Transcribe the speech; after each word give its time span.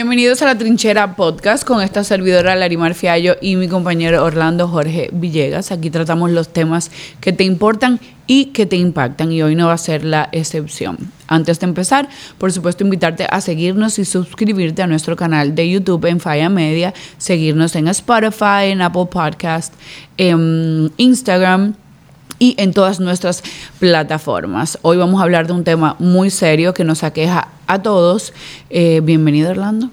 Bienvenidos 0.00 0.40
a 0.40 0.46
la 0.46 0.56
Trinchera 0.56 1.14
Podcast 1.14 1.62
con 1.62 1.82
esta 1.82 2.04
servidora 2.04 2.56
Larimar 2.56 2.94
Fiallo 2.94 3.36
y 3.42 3.56
mi 3.56 3.68
compañero 3.68 4.24
Orlando 4.24 4.66
Jorge 4.66 5.10
Villegas. 5.12 5.72
Aquí 5.72 5.90
tratamos 5.90 6.30
los 6.30 6.48
temas 6.48 6.90
que 7.20 7.34
te 7.34 7.44
importan 7.44 8.00
y 8.26 8.46
que 8.46 8.64
te 8.64 8.76
impactan 8.76 9.30
y 9.30 9.42
hoy 9.42 9.54
no 9.56 9.66
va 9.66 9.74
a 9.74 9.76
ser 9.76 10.02
la 10.02 10.30
excepción. 10.32 10.96
Antes 11.26 11.60
de 11.60 11.66
empezar, 11.66 12.08
por 12.38 12.50
supuesto, 12.50 12.82
invitarte 12.82 13.26
a 13.28 13.42
seguirnos 13.42 13.98
y 13.98 14.06
suscribirte 14.06 14.80
a 14.80 14.86
nuestro 14.86 15.16
canal 15.16 15.54
de 15.54 15.68
YouTube 15.68 16.06
en 16.06 16.18
Falla 16.18 16.48
Media, 16.48 16.94
seguirnos 17.18 17.76
en 17.76 17.88
Spotify, 17.88 18.70
en 18.70 18.80
Apple 18.80 19.08
Podcast, 19.10 19.74
en 20.16 20.90
Instagram 20.96 21.74
y 22.40 22.56
en 22.58 22.72
todas 22.72 22.98
nuestras 22.98 23.44
plataformas. 23.78 24.78
Hoy 24.82 24.96
vamos 24.96 25.20
a 25.20 25.24
hablar 25.24 25.46
de 25.46 25.52
un 25.52 25.62
tema 25.62 25.94
muy 26.00 26.30
serio 26.30 26.74
que 26.74 26.82
nos 26.82 27.04
aqueja 27.04 27.48
a 27.68 27.82
todos. 27.82 28.32
Eh, 28.70 29.00
bienvenido, 29.04 29.50
Orlando. 29.50 29.90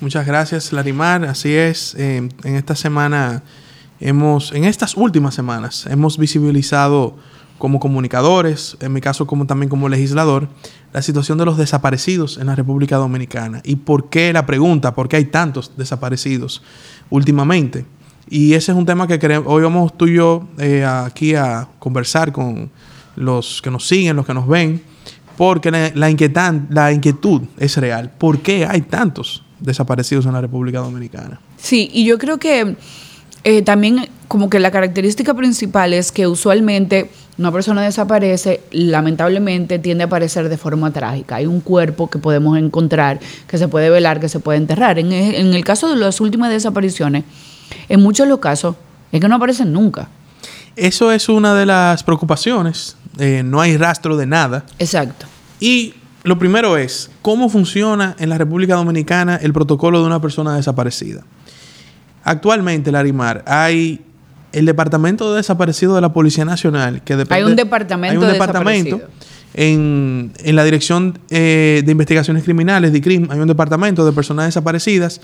Muchas 0.00 0.26
gracias, 0.26 0.72
Larimar. 0.72 1.24
Así 1.24 1.52
es, 1.54 1.96
eh, 1.96 2.28
en 2.44 2.54
esta 2.54 2.76
semana 2.76 3.42
hemos, 3.98 4.52
en 4.52 4.64
estas 4.64 4.94
últimas 4.94 5.34
semanas, 5.34 5.86
hemos 5.90 6.18
visibilizado 6.18 7.16
como 7.58 7.80
comunicadores, 7.80 8.76
en 8.80 8.92
mi 8.92 9.00
caso 9.00 9.26
como 9.26 9.46
también 9.46 9.70
como 9.70 9.88
legislador, 9.88 10.48
la 10.92 11.00
situación 11.00 11.38
de 11.38 11.46
los 11.46 11.56
desaparecidos 11.56 12.36
en 12.36 12.48
la 12.48 12.54
República 12.54 12.96
Dominicana. 12.96 13.62
¿Y 13.64 13.76
por 13.76 14.10
qué 14.10 14.34
la 14.34 14.44
pregunta? 14.44 14.94
¿Por 14.94 15.08
qué 15.08 15.16
hay 15.16 15.24
tantos 15.24 15.72
desaparecidos 15.78 16.62
últimamente? 17.08 17.86
Y 18.28 18.54
ese 18.54 18.72
es 18.72 18.78
un 18.78 18.86
tema 18.86 19.06
que 19.06 19.18
queremos, 19.18 19.46
hoy 19.46 19.62
vamos 19.62 19.96
tú 19.96 20.06
y 20.06 20.14
yo 20.14 20.48
eh, 20.58 20.84
aquí 20.84 21.34
a 21.34 21.68
conversar 21.78 22.32
con 22.32 22.70
los 23.14 23.62
que 23.62 23.70
nos 23.70 23.86
siguen, 23.86 24.16
los 24.16 24.26
que 24.26 24.34
nos 24.34 24.48
ven, 24.48 24.82
porque 25.36 25.70
la, 25.70 25.92
la 25.94 26.92
inquietud 26.92 27.42
es 27.58 27.76
real. 27.76 28.10
¿Por 28.18 28.40
qué 28.40 28.66
hay 28.66 28.82
tantos 28.82 29.44
desaparecidos 29.60 30.26
en 30.26 30.32
la 30.32 30.40
República 30.40 30.80
Dominicana? 30.80 31.40
Sí, 31.56 31.88
y 31.92 32.04
yo 32.04 32.18
creo 32.18 32.38
que 32.38 32.76
eh, 33.44 33.62
también 33.62 34.08
como 34.26 34.50
que 34.50 34.58
la 34.58 34.72
característica 34.72 35.32
principal 35.34 35.92
es 35.92 36.10
que 36.10 36.26
usualmente 36.26 37.10
una 37.38 37.52
persona 37.52 37.82
desaparece, 37.82 38.60
lamentablemente 38.72 39.78
tiende 39.78 40.04
a 40.04 40.06
aparecer 40.08 40.48
de 40.48 40.56
forma 40.56 40.90
trágica. 40.92 41.36
Hay 41.36 41.46
un 41.46 41.60
cuerpo 41.60 42.10
que 42.10 42.18
podemos 42.18 42.58
encontrar, 42.58 43.20
que 43.46 43.56
se 43.58 43.68
puede 43.68 43.88
velar, 43.88 44.18
que 44.18 44.28
se 44.28 44.40
puede 44.40 44.58
enterrar. 44.58 44.98
En, 44.98 45.12
en 45.12 45.54
el 45.54 45.64
caso 45.64 45.88
de 45.88 45.96
las 45.96 46.20
últimas 46.20 46.50
desapariciones, 46.50 47.24
en 47.88 48.00
muchos 48.02 48.26
de 48.26 48.30
los 48.30 48.40
casos 48.40 48.76
es 49.12 49.20
que 49.20 49.28
no 49.28 49.36
aparecen 49.36 49.72
nunca. 49.72 50.08
Eso 50.76 51.10
es 51.10 51.28
una 51.28 51.54
de 51.54 51.66
las 51.66 52.02
preocupaciones. 52.02 52.96
Eh, 53.18 53.42
no 53.44 53.60
hay 53.60 53.76
rastro 53.76 54.16
de 54.16 54.26
nada. 54.26 54.64
Exacto. 54.78 55.26
Y 55.58 55.94
lo 56.22 56.38
primero 56.38 56.76
es, 56.76 57.10
¿cómo 57.22 57.48
funciona 57.48 58.14
en 58.18 58.28
la 58.28 58.36
República 58.36 58.74
Dominicana 58.74 59.36
el 59.36 59.52
protocolo 59.52 60.00
de 60.00 60.06
una 60.06 60.20
persona 60.20 60.54
desaparecida? 60.56 61.24
Actualmente, 62.24 62.92
Larimar, 62.92 63.42
hay 63.46 64.04
el 64.52 64.66
Departamento 64.66 65.30
de 65.30 65.36
Desaparecido 65.38 65.94
de 65.94 66.00
la 66.00 66.12
Policía 66.12 66.44
Nacional, 66.44 67.02
que 67.02 67.16
depende... 67.16 67.36
Hay 67.36 67.50
un 67.50 67.56
departamento 67.56 68.20
Hay 68.20 68.26
un 68.26 68.32
departamento 68.32 69.00
en, 69.54 70.32
en, 70.38 70.56
la 70.56 70.64
Dirección 70.64 71.18
eh, 71.30 71.82
de 71.84 71.92
Investigaciones 71.92 72.42
Criminales, 72.42 72.92
DICRIM, 72.92 73.30
hay 73.30 73.38
un 73.38 73.48
departamento 73.48 74.04
de 74.04 74.12
personas 74.12 74.46
desaparecidas, 74.46 75.20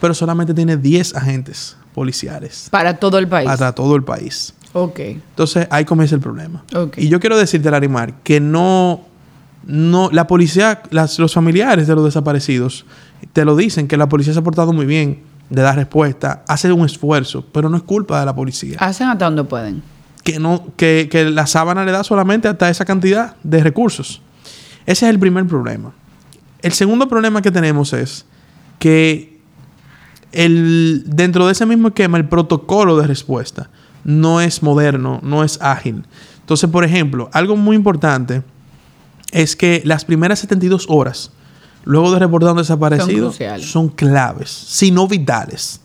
pero 0.00 0.14
solamente 0.14 0.54
tiene 0.54 0.76
10 0.76 1.14
agentes 1.14 1.76
policiales. 1.96 2.68
Para 2.70 2.98
todo 2.98 3.16
el 3.18 3.26
país. 3.26 3.48
Para 3.48 3.72
todo 3.72 3.96
el 3.96 4.04
país. 4.04 4.52
Ok. 4.74 4.98
Entonces, 5.00 5.66
ahí 5.70 5.86
comienza 5.86 6.14
el 6.14 6.20
problema. 6.20 6.62
Y 6.98 7.08
yo 7.08 7.18
quiero 7.18 7.38
decirte, 7.38 7.70
Larimar, 7.70 8.12
que 8.22 8.38
no, 8.38 9.06
no, 9.64 10.10
la 10.12 10.26
policía, 10.26 10.82
las, 10.90 11.18
los 11.18 11.32
familiares 11.32 11.86
de 11.86 11.94
los 11.94 12.04
desaparecidos 12.04 12.84
te 13.32 13.46
lo 13.46 13.56
dicen, 13.56 13.88
que 13.88 13.96
la 13.96 14.10
policía 14.10 14.34
se 14.34 14.40
ha 14.40 14.42
portado 14.42 14.74
muy 14.74 14.84
bien 14.84 15.22
de 15.48 15.62
dar 15.62 15.76
respuesta, 15.76 16.44
hace 16.46 16.70
un 16.70 16.84
esfuerzo, 16.84 17.46
pero 17.50 17.70
no 17.70 17.78
es 17.78 17.82
culpa 17.82 18.20
de 18.20 18.26
la 18.26 18.34
policía. 18.34 18.76
Hacen 18.78 19.08
hasta 19.08 19.24
donde 19.24 19.44
pueden. 19.44 19.82
Que, 20.22 20.38
no, 20.38 20.66
que, 20.76 21.08
que 21.10 21.30
la 21.30 21.46
sábana 21.46 21.82
le 21.86 21.92
da 21.92 22.04
solamente 22.04 22.46
hasta 22.46 22.68
esa 22.68 22.84
cantidad 22.84 23.36
de 23.42 23.62
recursos. 23.62 24.20
Ese 24.84 25.06
es 25.06 25.10
el 25.10 25.18
primer 25.18 25.46
problema. 25.46 25.94
El 26.60 26.72
segundo 26.72 27.08
problema 27.08 27.40
que 27.40 27.50
tenemos 27.50 27.94
es 27.94 28.26
que 28.78 29.35
el, 30.32 31.04
dentro 31.06 31.46
de 31.46 31.52
ese 31.52 31.66
mismo 31.66 31.88
esquema, 31.88 32.18
el 32.18 32.28
protocolo 32.28 32.96
de 32.96 33.06
respuesta 33.06 33.70
no 34.04 34.40
es 34.40 34.62
moderno, 34.62 35.18
no 35.22 35.42
es 35.42 35.60
ágil. 35.60 36.04
Entonces, 36.40 36.70
por 36.70 36.84
ejemplo, 36.84 37.28
algo 37.32 37.56
muy 37.56 37.74
importante 37.74 38.42
es 39.32 39.56
que 39.56 39.82
las 39.84 40.04
primeras 40.04 40.38
72 40.38 40.86
horas, 40.88 41.32
luego 41.84 42.12
de 42.12 42.20
reportar 42.20 42.52
un 42.52 42.58
desaparecido, 42.58 43.34
son, 43.58 43.88
claves, 43.88 44.50
sino 44.50 45.08
vitales. 45.08 45.80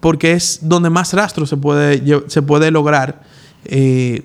Porque 0.00 0.32
es 0.32 0.60
donde 0.62 0.88
más 0.88 1.12
rastro 1.12 1.44
se 1.44 1.58
puede, 1.58 2.02
se 2.28 2.40
puede 2.40 2.70
lograr 2.70 3.22
eh, 3.66 4.22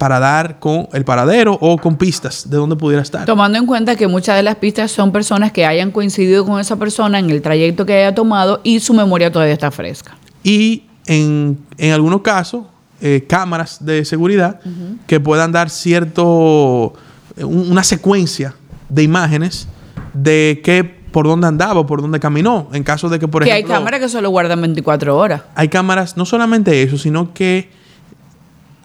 para 0.00 0.18
dar 0.18 0.58
con 0.60 0.88
el 0.94 1.04
paradero 1.04 1.58
o 1.60 1.76
con 1.76 1.96
pistas 1.96 2.48
de 2.48 2.56
dónde 2.56 2.74
pudiera 2.74 3.02
estar. 3.02 3.26
Tomando 3.26 3.58
en 3.58 3.66
cuenta 3.66 3.96
que 3.96 4.08
muchas 4.08 4.34
de 4.34 4.42
las 4.42 4.56
pistas 4.56 4.90
son 4.90 5.12
personas 5.12 5.52
que 5.52 5.66
hayan 5.66 5.90
coincidido 5.90 6.46
con 6.46 6.58
esa 6.58 6.76
persona 6.76 7.18
en 7.18 7.28
el 7.28 7.42
trayecto 7.42 7.84
que 7.84 7.92
haya 7.92 8.14
tomado 8.14 8.62
y 8.64 8.80
su 8.80 8.94
memoria 8.94 9.30
todavía 9.30 9.52
está 9.52 9.70
fresca. 9.70 10.16
Y 10.42 10.84
en, 11.04 11.58
algunos 11.92 12.22
casos, 12.22 12.64
eh, 13.02 13.26
cámaras 13.28 13.84
de 13.84 14.06
seguridad 14.06 14.60
que 15.06 15.20
puedan 15.20 15.52
dar 15.52 15.68
cierto, 15.68 16.94
una 17.36 17.84
secuencia 17.84 18.54
de 18.88 19.02
imágenes 19.02 19.68
de 20.14 20.62
qué 20.64 20.82
por 20.82 21.26
dónde 21.26 21.46
andaba, 21.46 21.86
por 21.86 22.00
dónde 22.00 22.20
caminó. 22.20 22.70
En 22.72 22.84
caso 22.84 23.10
de 23.10 23.18
que, 23.18 23.28
por 23.28 23.42
ejemplo. 23.42 23.66
Que 23.66 23.72
hay 23.72 23.78
cámaras 23.78 24.00
que 24.00 24.08
solo 24.08 24.30
guardan 24.30 24.62
24 24.62 25.14
horas. 25.14 25.42
Hay 25.54 25.68
cámaras, 25.68 26.16
no 26.16 26.24
solamente 26.24 26.82
eso, 26.82 26.96
sino 26.96 27.34
que 27.34 27.79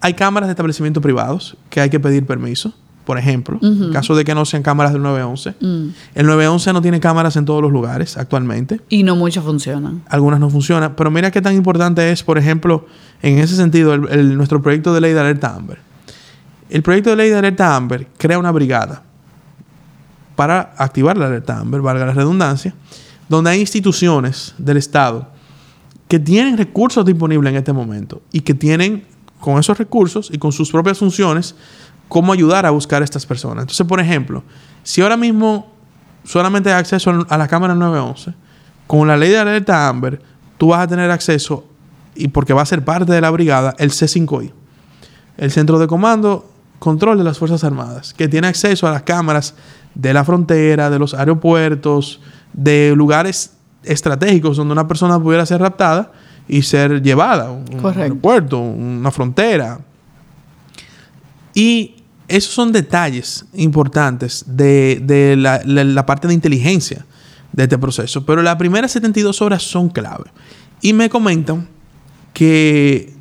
hay 0.05 0.13
cámaras 0.13 0.47
de 0.47 0.51
establecimientos 0.51 1.01
privados 1.01 1.57
que 1.71 1.81
hay 1.81 1.89
que 1.89 1.99
pedir 1.99 2.27
permiso. 2.27 2.71
Por 3.05 3.17
ejemplo, 3.17 3.59
en 3.61 3.91
caso 3.91 4.15
de 4.15 4.23
que 4.23 4.33
no 4.35 4.45
sean 4.45 4.61
cámaras 4.61 4.93
del 4.93 5.01
911. 5.01 5.55
Mm. 5.59 5.87
El 6.15 6.25
911 6.25 6.73
no 6.73 6.81
tiene 6.81 6.99
cámaras 6.99 7.35
en 7.35 7.45
todos 7.45 7.61
los 7.61 7.71
lugares 7.71 8.17
actualmente. 8.17 8.81
Y 8.89 9.01
no 9.03 9.15
muchas 9.15 9.43
funcionan. 9.43 10.03
Algunas 10.07 10.39
no 10.39 10.49
funcionan. 10.49 10.95
Pero 10.95 11.09
mira 11.09 11.29
qué 11.29 11.41
tan 11.41 11.55
importante 11.55 12.11
es, 12.11 12.23
por 12.23 12.37
ejemplo, 12.37 12.85
en 13.23 13.39
ese 13.39 13.55
sentido, 13.55 13.97
nuestro 13.97 14.61
proyecto 14.61 14.93
de 14.93 15.01
ley 15.01 15.13
de 15.13 15.19
alerta 15.19 15.55
Amber. 15.55 15.79
El 16.69 16.83
proyecto 16.83 17.11
de 17.11 17.15
ley 17.15 17.29
de 17.29 17.37
alerta 17.37 17.75
Amber 17.75 18.07
crea 18.17 18.37
una 18.37 18.51
brigada 18.51 19.03
para 20.35 20.73
activar 20.77 21.17
la 21.17 21.27
alerta 21.27 21.59
Amber, 21.59 21.81
valga 21.81 22.05
la 22.07 22.13
redundancia, 22.13 22.75
donde 23.27 23.51
hay 23.51 23.59
instituciones 23.59 24.53
del 24.59 24.77
Estado 24.77 25.29
que 26.07 26.19
tienen 26.19 26.57
recursos 26.57 27.05
disponibles 27.05 27.51
en 27.51 27.57
este 27.57 27.73
momento 27.73 28.21
y 28.31 28.41
que 28.41 28.53
tienen 28.53 29.14
con 29.45 29.59
esos 29.59 29.77
recursos 29.77 30.31
y 30.33 30.39
con 30.39 30.51
sus 30.51 30.71
propias 30.71 30.97
funciones 30.97 31.53
cómo 32.07 32.33
ayudar 32.33 32.65
a 32.65 32.71
buscar 32.71 33.03
a 33.03 33.05
estas 33.05 33.27
personas. 33.27 33.61
Entonces, 33.61 33.85
por 33.85 33.99
ejemplo, 33.99 34.41
si 34.81 35.03
ahora 35.03 35.17
mismo 35.17 35.71
solamente 36.23 36.73
hay 36.73 36.79
acceso 36.79 37.27
a 37.29 37.37
la 37.37 37.47
cámara 37.47 37.75
911, 37.75 38.33
con 38.87 39.07
la 39.07 39.15
ley 39.15 39.29
de 39.29 39.37
alerta 39.37 39.87
Amber, 39.87 40.19
tú 40.57 40.69
vas 40.69 40.79
a 40.79 40.87
tener 40.87 41.11
acceso, 41.11 41.63
y 42.15 42.29
porque 42.29 42.53
va 42.53 42.63
a 42.63 42.65
ser 42.65 42.83
parte 42.83 43.11
de 43.11 43.21
la 43.21 43.29
brigada, 43.29 43.75
el 43.77 43.91
C5I, 43.91 44.51
el 45.37 45.51
Centro 45.51 45.77
de 45.77 45.85
Comando, 45.85 46.49
Control 46.79 47.15
de 47.15 47.23
las 47.23 47.37
Fuerzas 47.37 47.63
Armadas, 47.63 48.15
que 48.15 48.27
tiene 48.27 48.47
acceso 48.47 48.87
a 48.87 48.91
las 48.91 49.03
cámaras 49.03 49.53
de 49.93 50.11
la 50.11 50.23
frontera, 50.23 50.89
de 50.89 50.97
los 50.97 51.13
aeropuertos, 51.13 52.19
de 52.51 52.95
lugares 52.95 53.53
estratégicos 53.83 54.57
donde 54.57 54.71
una 54.71 54.87
persona 54.87 55.19
pudiera 55.19 55.45
ser 55.45 55.61
raptada 55.61 56.11
y 56.47 56.61
ser 56.61 57.01
llevada, 57.01 57.51
un, 57.51 57.65
un 57.73 57.97
aeropuerto, 57.97 58.59
una 58.59 59.11
frontera. 59.11 59.79
Y 61.53 61.95
esos 62.27 62.53
son 62.53 62.71
detalles 62.71 63.45
importantes 63.53 64.43
de, 64.47 65.35
la, 65.37 66.05
parte 66.05 66.27
de 66.27 66.33
inteligencia 66.33 67.05
de 67.51 67.63
este 67.63 67.77
proceso. 67.77 68.25
Pero 68.25 68.41
las 68.41 68.55
primeras 68.55 68.91
72 68.91 69.41
horas 69.41 69.63
son 69.63 69.89
clave. 69.89 70.25
Y 70.81 70.93
me 70.93 71.09
comentan 71.09 71.67
que 72.33 73.13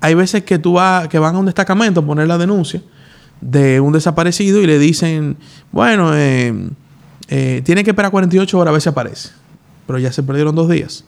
hay 0.00 0.14
veces 0.14 0.44
que 0.44 0.58
tú 0.58 0.74
vas, 0.74 1.08
que 1.08 1.18
van 1.18 1.34
a 1.36 1.38
un 1.38 1.46
destacamento 1.46 2.00
a 2.00 2.06
poner 2.06 2.26
la 2.26 2.36
denuncia 2.36 2.82
de 3.40 3.80
un 3.80 3.92
desaparecido 3.92 4.60
y 4.60 4.66
le 4.66 4.78
dicen, 4.78 5.36
bueno, 5.70 6.14
eh, 6.14 6.54
eh, 7.28 7.62
tiene 7.64 7.84
que 7.84 7.90
esperar 7.90 8.10
48 8.10 8.58
horas 8.58 8.70
a 8.70 8.72
ver 8.72 8.82
si 8.82 8.88
aparece. 8.88 9.30
Pero 9.86 9.98
ya 9.98 10.12
se 10.12 10.22
perdieron 10.22 10.54
dos 10.54 10.68
días. 10.68 11.04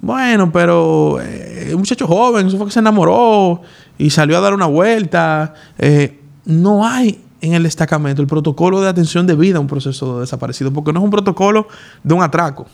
Bueno, 0.00 0.50
pero 0.52 1.18
eh, 1.20 1.70
un 1.72 1.78
muchacho 1.78 2.06
joven, 2.06 2.46
eso 2.46 2.56
fue 2.56 2.66
que 2.66 2.72
se 2.72 2.78
enamoró 2.78 3.62
y 3.98 4.10
salió 4.10 4.38
a 4.38 4.40
dar 4.40 4.54
una 4.54 4.66
vuelta. 4.66 5.54
Eh, 5.78 6.20
no 6.44 6.86
hay 6.86 7.20
en 7.40 7.54
el 7.54 7.62
destacamento 7.62 8.22
el 8.22 8.28
protocolo 8.28 8.80
de 8.80 8.88
atención 8.88 9.26
debida 9.26 9.58
a 9.58 9.60
un 9.60 9.66
proceso 9.66 10.16
de 10.16 10.20
desaparecido, 10.22 10.72
porque 10.72 10.92
no 10.92 11.00
es 11.00 11.04
un 11.04 11.10
protocolo 11.10 11.68
de 12.02 12.14
un 12.14 12.22
atraco 12.22 12.66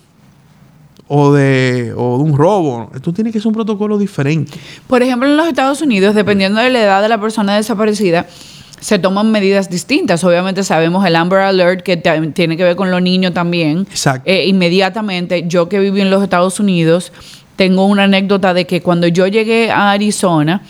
de, 1.08 1.94
o 1.96 2.18
de 2.18 2.24
un 2.24 2.36
robo. 2.36 2.90
Esto 2.94 3.12
tiene 3.12 3.30
que 3.32 3.38
ser 3.38 3.48
un 3.48 3.54
protocolo 3.54 3.98
diferente. 3.98 4.58
Por 4.86 5.02
ejemplo, 5.02 5.28
en 5.28 5.36
los 5.36 5.46
Estados 5.46 5.80
Unidos, 5.82 6.14
dependiendo 6.14 6.60
de 6.60 6.70
la 6.70 6.82
edad 6.82 7.02
de 7.02 7.08
la 7.08 7.20
persona 7.20 7.56
desaparecida, 7.56 8.26
se 8.84 8.98
toman 8.98 9.30
medidas 9.30 9.70
distintas. 9.70 10.22
Obviamente 10.24 10.62
sabemos 10.62 11.06
el 11.06 11.16
Amber 11.16 11.38
Alert 11.38 11.80
que 11.80 11.96
tiene 11.96 12.54
que 12.54 12.64
ver 12.64 12.76
con 12.76 12.90
los 12.90 13.00
niños 13.00 13.32
también. 13.32 13.86
Exacto. 13.90 14.30
Eh, 14.30 14.44
inmediatamente, 14.46 15.44
yo 15.48 15.70
que 15.70 15.78
viví 15.78 16.02
en 16.02 16.10
los 16.10 16.22
Estados 16.22 16.60
Unidos, 16.60 17.10
tengo 17.56 17.86
una 17.86 18.02
anécdota 18.02 18.52
de 18.52 18.66
que 18.66 18.82
cuando 18.82 19.06
yo 19.06 19.26
llegué 19.26 19.70
a 19.70 19.92
Arizona, 19.92 20.60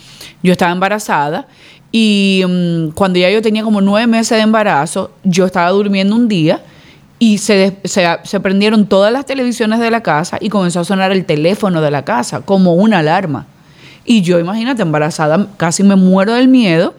yo 0.41 0.53
estaba 0.53 0.71
embarazada 0.71 1.49
y 1.91 2.41
mm, 2.47 2.91
cuando 2.91 3.19
ya 3.19 3.29
yo 3.29 3.41
tenía 3.41 3.63
como 3.63 3.81
nueve 3.81 4.07
meses 4.07 4.37
de 4.37 4.43
embarazo, 4.43 5.11
yo 5.25 5.45
estaba 5.45 5.69
durmiendo 5.71 6.15
un 6.15 6.29
día 6.29 6.61
y 7.19 7.39
se, 7.39 7.75
se, 7.83 8.07
se 8.23 8.39
prendieron 8.39 8.85
todas 8.85 9.11
las 9.11 9.25
televisiones 9.25 9.81
de 9.81 9.91
la 9.91 10.01
casa 10.01 10.37
y 10.39 10.47
comenzó 10.47 10.79
a 10.79 10.85
sonar 10.85 11.11
el 11.11 11.25
teléfono 11.25 11.81
de 11.81 11.91
la 11.91 12.05
casa 12.05 12.39
como 12.39 12.75
una 12.75 12.99
alarma. 12.99 13.45
Y 14.05 14.21
yo, 14.21 14.39
imagínate, 14.39 14.83
embarazada, 14.83 15.47
casi 15.57 15.83
me 15.83 15.97
muero 15.97 16.31
del 16.31 16.47
miedo. 16.47 16.93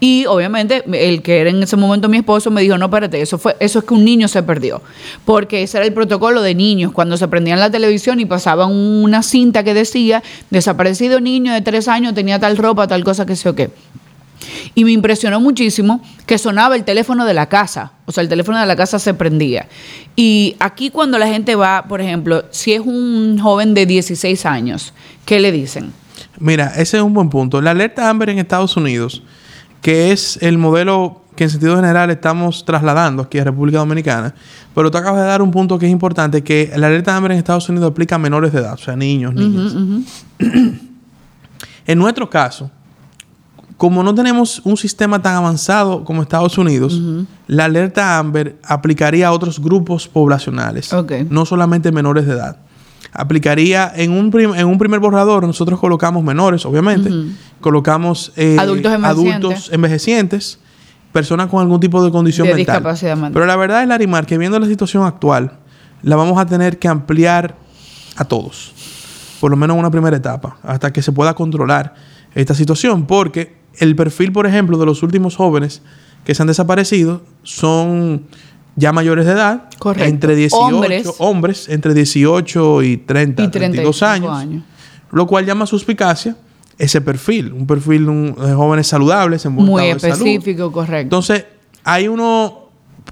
Y 0.00 0.26
obviamente 0.26 0.84
el 0.92 1.22
que 1.22 1.40
era 1.40 1.50
en 1.50 1.62
ese 1.62 1.76
momento 1.76 2.08
mi 2.08 2.18
esposo 2.18 2.50
me 2.50 2.60
dijo, 2.60 2.76
no, 2.76 2.86
espérate, 2.86 3.22
eso, 3.22 3.38
fue, 3.38 3.56
eso 3.60 3.78
es 3.78 3.84
que 3.84 3.94
un 3.94 4.04
niño 4.04 4.28
se 4.28 4.42
perdió. 4.42 4.82
Porque 5.24 5.62
ese 5.62 5.78
era 5.78 5.86
el 5.86 5.94
protocolo 5.94 6.42
de 6.42 6.54
niños. 6.54 6.92
Cuando 6.92 7.16
se 7.16 7.28
prendían 7.28 7.60
la 7.60 7.70
televisión 7.70 8.20
y 8.20 8.26
pasaban 8.26 8.70
una 8.72 9.22
cinta 9.22 9.64
que 9.64 9.72
decía, 9.72 10.22
desaparecido 10.50 11.20
niño 11.20 11.52
de 11.52 11.62
tres 11.62 11.88
años, 11.88 12.14
tenía 12.14 12.38
tal 12.38 12.56
ropa, 12.56 12.86
tal 12.86 13.02
cosa, 13.04 13.24
que 13.24 13.36
sé 13.36 13.48
o 13.48 13.54
qué. 13.54 13.70
Y 14.74 14.84
me 14.84 14.92
impresionó 14.92 15.40
muchísimo 15.40 16.02
que 16.26 16.38
sonaba 16.38 16.76
el 16.76 16.84
teléfono 16.84 17.24
de 17.24 17.34
la 17.34 17.48
casa. 17.48 17.92
O 18.06 18.12
sea, 18.12 18.22
el 18.22 18.28
teléfono 18.28 18.58
de 18.60 18.66
la 18.66 18.76
casa 18.76 18.98
se 18.98 19.14
prendía. 19.14 19.68
Y 20.16 20.56
aquí 20.58 20.90
cuando 20.90 21.18
la 21.18 21.28
gente 21.28 21.54
va, 21.54 21.86
por 21.88 22.00
ejemplo, 22.00 22.44
si 22.50 22.72
es 22.72 22.80
un 22.80 23.38
joven 23.38 23.74
de 23.74 23.86
16 23.86 24.46
años, 24.46 24.92
¿qué 25.24 25.40
le 25.40 25.52
dicen? 25.52 25.92
Mira, 26.38 26.72
ese 26.76 26.96
es 26.96 27.02
un 27.02 27.14
buen 27.14 27.30
punto. 27.30 27.60
La 27.60 27.70
alerta 27.70 28.08
Amber 28.08 28.30
en 28.30 28.38
Estados 28.38 28.76
Unidos, 28.76 29.22
que 29.84 30.12
es 30.12 30.38
el 30.40 30.56
modelo 30.56 31.20
que 31.36 31.44
en 31.44 31.50
sentido 31.50 31.76
general 31.76 32.08
estamos 32.08 32.64
trasladando 32.64 33.24
aquí 33.24 33.38
a 33.38 33.44
República 33.44 33.80
Dominicana, 33.80 34.34
pero 34.74 34.90
tú 34.90 34.96
acabas 34.96 35.20
de 35.20 35.26
dar 35.26 35.42
un 35.42 35.50
punto 35.50 35.78
que 35.78 35.84
es 35.84 35.92
importante, 35.92 36.42
que 36.42 36.72
la 36.74 36.86
alerta 36.86 37.14
Amber 37.14 37.32
en 37.32 37.36
Estados 37.36 37.68
Unidos 37.68 37.90
aplica 37.90 38.14
a 38.14 38.18
menores 38.18 38.54
de 38.54 38.60
edad, 38.60 38.72
o 38.72 38.78
sea, 38.78 38.96
niños, 38.96 39.34
niñas. 39.34 39.74
en 41.86 41.98
nuestro 41.98 42.30
caso, 42.30 42.70
como 43.76 44.02
no 44.02 44.14
tenemos 44.14 44.62
un 44.64 44.78
sistema 44.78 45.20
tan 45.20 45.34
avanzado 45.34 46.02
como 46.02 46.22
Estados 46.22 46.56
Unidos, 46.56 46.98
la 47.46 47.66
alerta 47.66 48.18
Amber 48.18 48.56
aplicaría 48.64 49.28
a 49.28 49.32
otros 49.32 49.60
grupos 49.60 50.08
poblacionales, 50.08 50.94
no 51.28 51.44
solamente 51.44 51.92
menores 51.92 52.24
de 52.24 52.32
edad. 52.32 52.56
Aplicaría 53.16 53.92
en 53.94 54.10
un, 54.10 54.30
prim- 54.32 54.54
en 54.54 54.66
un 54.66 54.76
primer 54.76 54.98
borrador, 54.98 55.46
nosotros 55.46 55.78
colocamos 55.78 56.24
menores, 56.24 56.66
obviamente, 56.66 57.10
colocamos 57.60 58.32
eh, 58.36 58.56
Adultos 58.58 58.92
envejecientes. 58.92 59.04
adultos 59.48 59.70
envejecientes, 59.72 60.58
personas 61.12 61.46
con 61.46 61.60
algún 61.60 61.78
tipo 61.78 62.04
de 62.04 62.10
condición 62.10 62.48
De 62.48 62.54
mental. 62.54 62.74
discapacidad 62.76 63.14
mental. 63.14 63.32
Pero 63.34 63.46
la 63.46 63.54
verdad 63.54 63.82
es, 63.82 63.88
Larimar, 63.88 64.26
que 64.26 64.36
viendo 64.36 64.58
la 64.58 64.66
situación 64.66 65.04
actual, 65.04 65.58
la 66.02 66.16
vamos 66.16 66.38
a 66.40 66.46
tener 66.46 66.78
que 66.80 66.88
ampliar 66.88 67.54
a 68.16 68.24
todos, 68.24 68.72
por 69.40 69.50
lo 69.52 69.56
menos 69.56 69.74
en 69.74 69.80
una 69.80 69.90
primera 69.92 70.16
etapa, 70.16 70.56
hasta 70.64 70.92
que 70.92 71.00
se 71.00 71.12
pueda 71.12 71.34
controlar 71.34 71.94
esta 72.34 72.54
situación, 72.54 73.06
porque 73.06 73.56
el 73.78 73.94
perfil, 73.94 74.32
por 74.32 74.44
ejemplo, 74.46 74.76
de 74.76 74.86
los 74.86 75.04
últimos 75.04 75.36
jóvenes 75.36 75.82
que 76.24 76.34
se 76.34 76.42
han 76.42 76.48
desaparecido 76.48 77.22
son 77.44 78.24
ya 78.76 78.92
mayores 78.92 79.26
de 79.26 79.32
edad, 79.32 79.68
Correcto. 79.78 80.08
entre 80.08 80.34
18 80.36 80.56
Hombres. 80.76 81.08
hombres, 81.18 81.68
entre 81.68 81.94
18 81.94 82.82
y 82.82 82.96
30, 82.98 83.44
Y 83.44 83.48
32 83.48 83.98
35 83.98 84.06
años, 84.06 84.36
años. 84.42 84.62
lo 85.12 85.26
cual 85.26 85.46
llama 85.46 85.66
suspicacia 85.66 86.36
ese 86.76 87.00
perfil, 87.00 87.52
un 87.52 87.66
perfil 87.66 88.04
de 88.04 88.10
un- 88.10 88.34
jóvenes 88.34 88.86
saludables 88.88 89.44
en 89.46 89.54
buen 89.54 89.68
Muy 89.68 89.82
estado 89.84 89.94
de 89.94 90.00
salud. 90.18 90.26
específico, 90.26 90.72
correcto. 90.72 91.02
Entonces, 91.02 91.44
hay 91.84 92.08
uno 92.08 92.60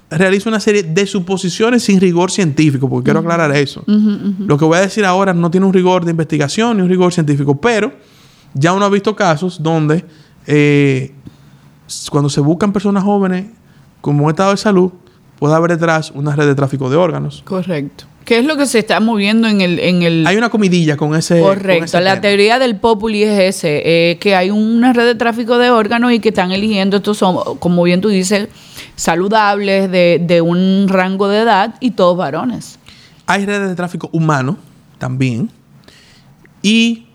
realiza 0.09 0.49
una 0.49 0.59
serie 0.59 0.83
de 0.83 1.05
suposiciones 1.07 1.83
sin 1.83 1.99
rigor 2.01 2.29
científico, 2.31 2.89
porque 2.89 3.05
quiero 3.05 3.19
aclarar 3.19 3.55
eso. 3.55 3.83
Lo 3.87 4.57
que 4.57 4.65
voy 4.65 4.77
a 4.77 4.81
decir 4.81 5.05
ahora 5.05 5.33
no 5.33 5.49
tiene 5.49 5.65
un 5.65 5.73
rigor 5.73 6.03
de 6.03 6.11
investigación 6.11 6.77
ni 6.77 6.83
un 6.83 6.89
rigor 6.89 7.13
científico, 7.13 7.59
pero 7.61 7.93
ya 8.53 8.73
uno 8.73 8.85
ha 8.85 8.89
visto 8.89 9.15
casos 9.15 9.61
donde 9.63 10.03
eh, 10.45 11.13
cuando 12.09 12.29
se 12.29 12.41
buscan 12.41 12.73
personas 12.73 13.03
jóvenes 13.03 13.45
con 14.01 14.17
buen 14.17 14.31
estado 14.31 14.51
de 14.51 14.57
salud, 14.57 14.91
puede 15.43 15.55
haber 15.55 15.71
detrás 15.71 16.09
una 16.11 16.33
red 16.37 16.45
de 16.47 16.55
tráfico 16.55 16.89
de 16.89 16.95
órganos. 16.95 17.41
Correcto. 17.43 18.05
¿Qué 18.23 18.39
es 18.39 18.45
lo 18.45 18.55
que 18.55 18.65
se 18.65 18.79
está 18.79 19.01
moviendo 19.01 19.49
en 19.49 19.59
el... 19.59 19.77
En 19.77 20.01
el 20.01 20.25
Hay 20.25 20.37
una 20.37 20.49
comidilla 20.49 20.95
con 20.95 21.13
ese. 21.15 21.41
con 21.41 21.49
Correcto. 21.55 21.83
ese 21.83 21.99
La 21.99 22.11
tema. 22.11 22.21
teoría 22.21 22.59
del 22.59 22.77
populi 22.77 23.23
es 23.23 23.37
ese, 23.57 23.81
eh, 24.11 24.17
que 24.19 24.37
hay 24.37 24.51
una 24.51 24.93
red 24.93 25.05
de 25.05 25.15
tráfico 25.15 25.57
de 25.57 25.69
órganos 25.69 26.13
y 26.13 26.19
que 26.21 26.29
están 26.29 26.53
eligiendo 26.53 26.95
estos, 26.95 27.21
hom- 27.21 27.59
como 27.59 27.83
bien 27.83 27.99
tú 27.99 28.07
dices, 28.07 28.47
saludables, 28.95 29.91
de, 29.91 30.21
de 30.25 30.39
un 30.39 30.85
rango 30.87 31.27
de 31.27 31.39
edad 31.41 31.75
y 31.81 31.91
todos 31.91 32.15
varones. 32.15 32.79
Hay 33.25 33.45
redes 33.45 33.67
de 33.67 33.75
tráfico 33.75 34.09
humano 34.13 34.55
también. 34.97 35.49
Y 36.61 37.07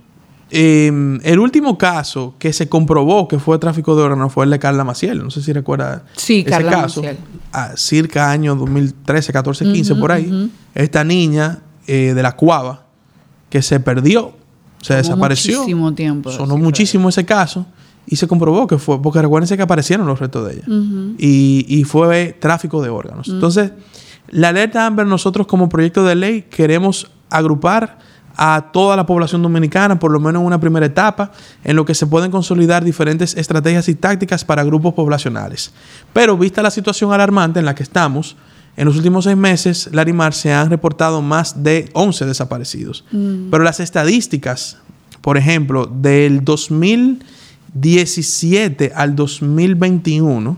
eh, 0.50 0.92
el 1.24 1.38
último 1.38 1.78
caso 1.78 2.34
que 2.38 2.52
se 2.52 2.68
comprobó 2.68 3.26
que 3.28 3.38
fue 3.38 3.58
tráfico 3.58 3.96
de 3.96 4.02
órganos 4.02 4.30
fue 4.34 4.44
el 4.44 4.50
de 4.50 4.58
Carla 4.58 4.84
Maciel. 4.84 5.22
No 5.24 5.30
sé 5.30 5.40
si 5.40 5.54
recuerda 5.54 6.04
Sí, 6.16 6.40
ese 6.40 6.50
Carla 6.50 6.70
caso. 6.70 7.00
Maciel. 7.00 7.16
A 7.52 7.76
circa 7.76 8.30
año 8.30 8.54
2013, 8.54 9.32
14, 9.32 9.64
15, 9.72 9.94
por 9.94 10.12
ahí. 10.12 10.50
Esta 10.74 11.02
niña 11.04 11.60
eh, 11.86 12.12
de 12.14 12.22
la 12.22 12.36
Cuava 12.36 12.84
que 13.50 13.62
se 13.62 13.80
perdió, 13.80 14.32
se 14.82 14.88
Tomó 14.94 14.98
desapareció. 14.98 15.58
muchísimo 15.58 15.94
tiempo 15.94 16.30
Sonó 16.30 16.56
muchísimo 16.58 17.08
ese 17.08 17.24
caso. 17.24 17.66
Y 18.06 18.16
se 18.16 18.26
comprobó 18.26 18.66
que 18.66 18.78
fue, 18.78 19.00
porque 19.02 19.20
recuérdense 19.20 19.56
que 19.56 19.62
aparecieron 19.62 20.06
los 20.06 20.18
restos 20.18 20.46
de 20.48 20.54
ella. 20.54 20.64
y, 21.18 21.66
y 21.68 21.84
fue 21.84 22.36
tráfico 22.38 22.82
de 22.82 22.88
órganos. 22.88 23.28
Entonces, 23.28 23.72
la 24.30 24.48
alerta 24.48 24.86
Amber, 24.86 25.06
nosotros 25.06 25.46
como 25.46 25.68
proyecto 25.68 26.04
de 26.04 26.14
ley 26.14 26.42
queremos 26.50 27.10
agrupar 27.30 27.98
a 28.38 28.70
toda 28.72 28.96
la 28.96 29.04
población 29.04 29.42
dominicana, 29.42 29.98
por 29.98 30.12
lo 30.12 30.20
menos 30.20 30.40
en 30.40 30.46
una 30.46 30.60
primera 30.60 30.86
etapa, 30.86 31.32
en 31.64 31.74
lo 31.74 31.84
que 31.84 31.94
se 31.94 32.06
pueden 32.06 32.30
consolidar 32.30 32.84
diferentes 32.84 33.36
estrategias 33.36 33.88
y 33.88 33.96
tácticas 33.96 34.44
para 34.44 34.62
grupos 34.62 34.94
poblacionales. 34.94 35.72
Pero 36.12 36.38
vista 36.38 36.62
la 36.62 36.70
situación 36.70 37.12
alarmante 37.12 37.58
en 37.58 37.64
la 37.64 37.74
que 37.74 37.82
estamos, 37.82 38.36
en 38.76 38.84
los 38.84 38.94
últimos 38.96 39.24
seis 39.24 39.36
meses, 39.36 39.90
Larimar, 39.92 40.32
se 40.32 40.52
han 40.52 40.70
reportado 40.70 41.20
más 41.20 41.64
de 41.64 41.90
11 41.94 42.26
desaparecidos. 42.26 43.04
Pero 43.10 43.64
las 43.64 43.80
estadísticas, 43.80 44.76
por 45.20 45.36
ejemplo, 45.36 45.86
del 45.86 46.44
2017 46.44 48.92
al 48.94 49.16
2021, 49.16 50.56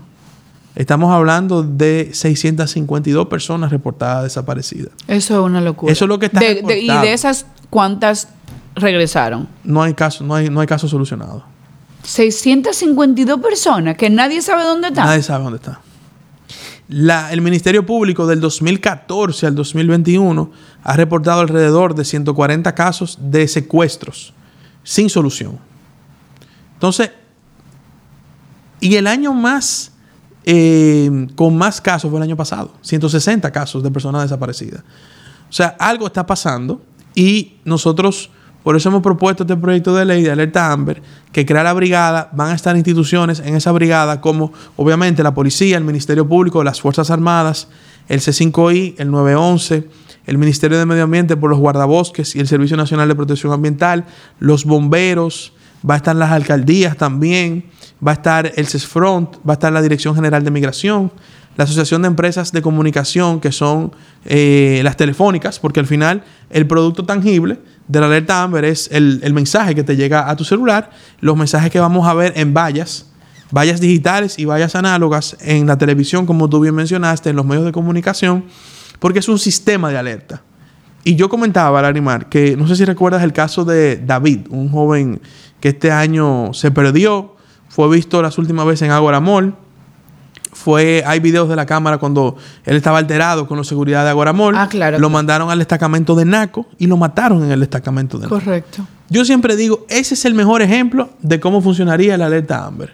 estamos 0.75 1.11
hablando 1.13 1.63
de 1.63 2.11
652 2.13 3.27
personas 3.27 3.71
reportadas 3.71 4.23
desaparecidas. 4.23 4.91
Eso 5.07 5.33
es 5.39 5.45
una 5.45 5.61
locura. 5.61 5.91
Eso 5.91 6.05
es 6.05 6.09
lo 6.09 6.19
que 6.19 6.27
está 6.27 6.39
De- 6.39 6.61
de- 6.61 6.79
Y 6.79 6.87
de 6.87 7.13
esas, 7.13 7.45
¿cuántas 7.69 8.29
regresaron? 8.75 9.47
No 9.63 9.83
hay 9.83 9.93
caso, 9.93 10.23
no 10.23 10.35
hay, 10.35 10.49
no 10.49 10.59
hay 10.61 10.67
caso 10.67 10.87
solucionado. 10.87 11.43
652 12.03 13.39
personas 13.41 13.95
que 13.95 14.09
nadie 14.09 14.41
sabe 14.41 14.63
dónde 14.63 14.87
están. 14.89 15.05
Nadie 15.05 15.21
sabe 15.23 15.43
dónde 15.43 15.57
está. 15.57 15.81
La- 16.87 17.31
el 17.31 17.41
Ministerio 17.41 17.85
Público 17.85 18.25
del 18.27 18.39
2014 18.41 19.45
al 19.47 19.55
2021 19.55 20.51
ha 20.83 20.95
reportado 20.97 21.41
alrededor 21.41 21.95
de 21.95 22.03
140 22.03 22.73
casos 22.75 23.17
de 23.21 23.47
secuestros 23.47 24.33
sin 24.83 25.09
solución. 25.09 25.59
Entonces, 26.73 27.11
y 28.79 28.95
el 28.95 29.05
año 29.07 29.31
más 29.33 29.91
eh, 30.43 31.27
con 31.35 31.57
más 31.57 31.81
casos 31.81 32.09
fue 32.09 32.19
el 32.19 32.23
año 32.23 32.37
pasado, 32.37 32.73
160 32.81 33.51
casos 33.51 33.83
de 33.83 33.91
personas 33.91 34.23
desaparecidas. 34.23 34.81
O 35.49 35.53
sea, 35.53 35.75
algo 35.79 36.07
está 36.07 36.25
pasando 36.25 36.81
y 37.13 37.57
nosotros, 37.65 38.29
por 38.63 38.75
eso 38.75 38.89
hemos 38.89 39.01
propuesto 39.01 39.43
este 39.43 39.57
proyecto 39.57 39.93
de 39.93 40.05
ley 40.05 40.23
de 40.23 40.31
alerta 40.31 40.71
Amber, 40.71 41.01
que 41.31 41.45
crea 41.45 41.63
la 41.63 41.73
brigada, 41.73 42.29
van 42.33 42.49
a 42.51 42.55
estar 42.55 42.75
instituciones 42.75 43.39
en 43.39 43.55
esa 43.55 43.71
brigada 43.71 44.21
como 44.21 44.53
obviamente 44.77 45.23
la 45.23 45.33
policía, 45.33 45.77
el 45.77 45.83
Ministerio 45.83 46.27
Público, 46.27 46.63
las 46.63 46.81
Fuerzas 46.81 47.11
Armadas, 47.11 47.67
el 48.07 48.19
C5I, 48.19 48.95
el 48.97 49.11
911, 49.11 49.89
el 50.25 50.37
Ministerio 50.37 50.77
de 50.77 50.85
Medio 50.85 51.03
Ambiente 51.03 51.35
por 51.35 51.49
los 51.49 51.59
guardabosques 51.59 52.35
y 52.35 52.39
el 52.39 52.47
Servicio 52.47 52.77
Nacional 52.77 53.07
de 53.07 53.15
Protección 53.15 53.51
Ambiental, 53.51 54.05
los 54.39 54.65
bomberos, 54.65 55.53
va 55.87 55.95
a 55.95 55.97
estar 55.97 56.15
las 56.15 56.31
alcaldías 56.31 56.95
también, 56.97 57.65
va 58.05 58.11
a 58.11 58.13
estar 58.15 58.51
el 58.55 58.67
CESFRONT, 58.67 59.37
va 59.47 59.53
a 59.53 59.53
estar 59.53 59.71
la 59.71 59.81
Dirección 59.81 60.15
General 60.15 60.43
de 60.43 60.51
Migración, 60.51 61.11
la 61.57 61.65
Asociación 61.65 62.01
de 62.01 62.07
Empresas 62.07 62.51
de 62.51 62.61
Comunicación, 62.61 63.39
que 63.39 63.51
son 63.51 63.91
eh, 64.25 64.81
las 64.83 64.97
telefónicas, 64.97 65.59
porque 65.59 65.79
al 65.79 65.87
final 65.87 66.23
el 66.49 66.65
producto 66.65 67.05
tangible 67.05 67.59
de 67.87 67.99
la 67.99 68.05
alerta 68.05 68.41
Amber 68.41 68.65
es 68.65 68.89
el, 68.91 69.19
el 69.23 69.33
mensaje 69.33 69.75
que 69.75 69.83
te 69.83 69.95
llega 69.95 70.29
a 70.29 70.35
tu 70.35 70.43
celular, 70.43 70.91
los 71.19 71.35
mensajes 71.37 71.69
que 71.69 71.79
vamos 71.79 72.07
a 72.07 72.13
ver 72.13 72.33
en 72.35 72.53
vallas, 72.53 73.07
vallas 73.51 73.81
digitales 73.81 74.39
y 74.39 74.45
vallas 74.45 74.75
análogas 74.75 75.35
en 75.41 75.67
la 75.67 75.77
televisión, 75.77 76.25
como 76.25 76.49
tú 76.49 76.61
bien 76.61 76.73
mencionaste, 76.73 77.29
en 77.29 77.35
los 77.35 77.45
medios 77.45 77.65
de 77.65 77.71
comunicación, 77.71 78.45
porque 78.99 79.19
es 79.19 79.27
un 79.27 79.39
sistema 79.39 79.89
de 79.89 79.97
alerta. 79.97 80.41
Y 81.03 81.15
yo 81.15 81.29
comentaba, 81.29 81.81
Larimar, 81.81 82.29
que 82.29 82.55
no 82.55 82.67
sé 82.67 82.75
si 82.75 82.85
recuerdas 82.85 83.23
el 83.23 83.33
caso 83.33 83.65
de 83.65 83.97
David, 83.97 84.47
un 84.49 84.69
joven 84.69 85.19
que 85.59 85.69
este 85.69 85.91
año 85.91 86.53
se 86.53 86.71
perdió, 86.71 87.35
fue 87.71 87.89
visto 87.89 88.21
las 88.21 88.37
últimas 88.37 88.65
veces 88.65 88.83
en 88.83 88.91
Agora 88.91 89.21
Mall, 89.21 89.55
fue, 90.53 91.03
hay 91.07 91.21
videos 91.21 91.47
de 91.47 91.55
la 91.55 91.65
cámara 91.65 91.97
cuando 91.97 92.35
él 92.65 92.75
estaba 92.75 92.97
alterado 92.97 93.47
con 93.47 93.57
la 93.57 93.63
seguridad 93.63 94.03
de 94.03 94.09
Agoramol. 94.09 94.55
Ah, 94.57 94.67
claro, 94.67 94.97
Lo 94.97 95.07
claro. 95.07 95.09
mandaron 95.09 95.49
al 95.49 95.57
destacamento 95.59 96.13
de 96.13 96.25
Naco 96.25 96.67
y 96.77 96.87
lo 96.87 96.97
mataron 96.97 97.43
en 97.43 97.51
el 97.51 97.61
destacamento 97.61 98.17
de 98.17 98.25
Naco. 98.25 98.35
Correcto. 98.35 98.85
Yo 99.09 99.23
siempre 99.23 99.55
digo, 99.55 99.85
ese 99.89 100.13
es 100.13 100.25
el 100.25 100.33
mejor 100.33 100.61
ejemplo 100.61 101.09
de 101.21 101.39
cómo 101.39 101.61
funcionaría 101.61 102.17
la 102.17 102.25
alerta 102.25 102.65
Amber. 102.65 102.93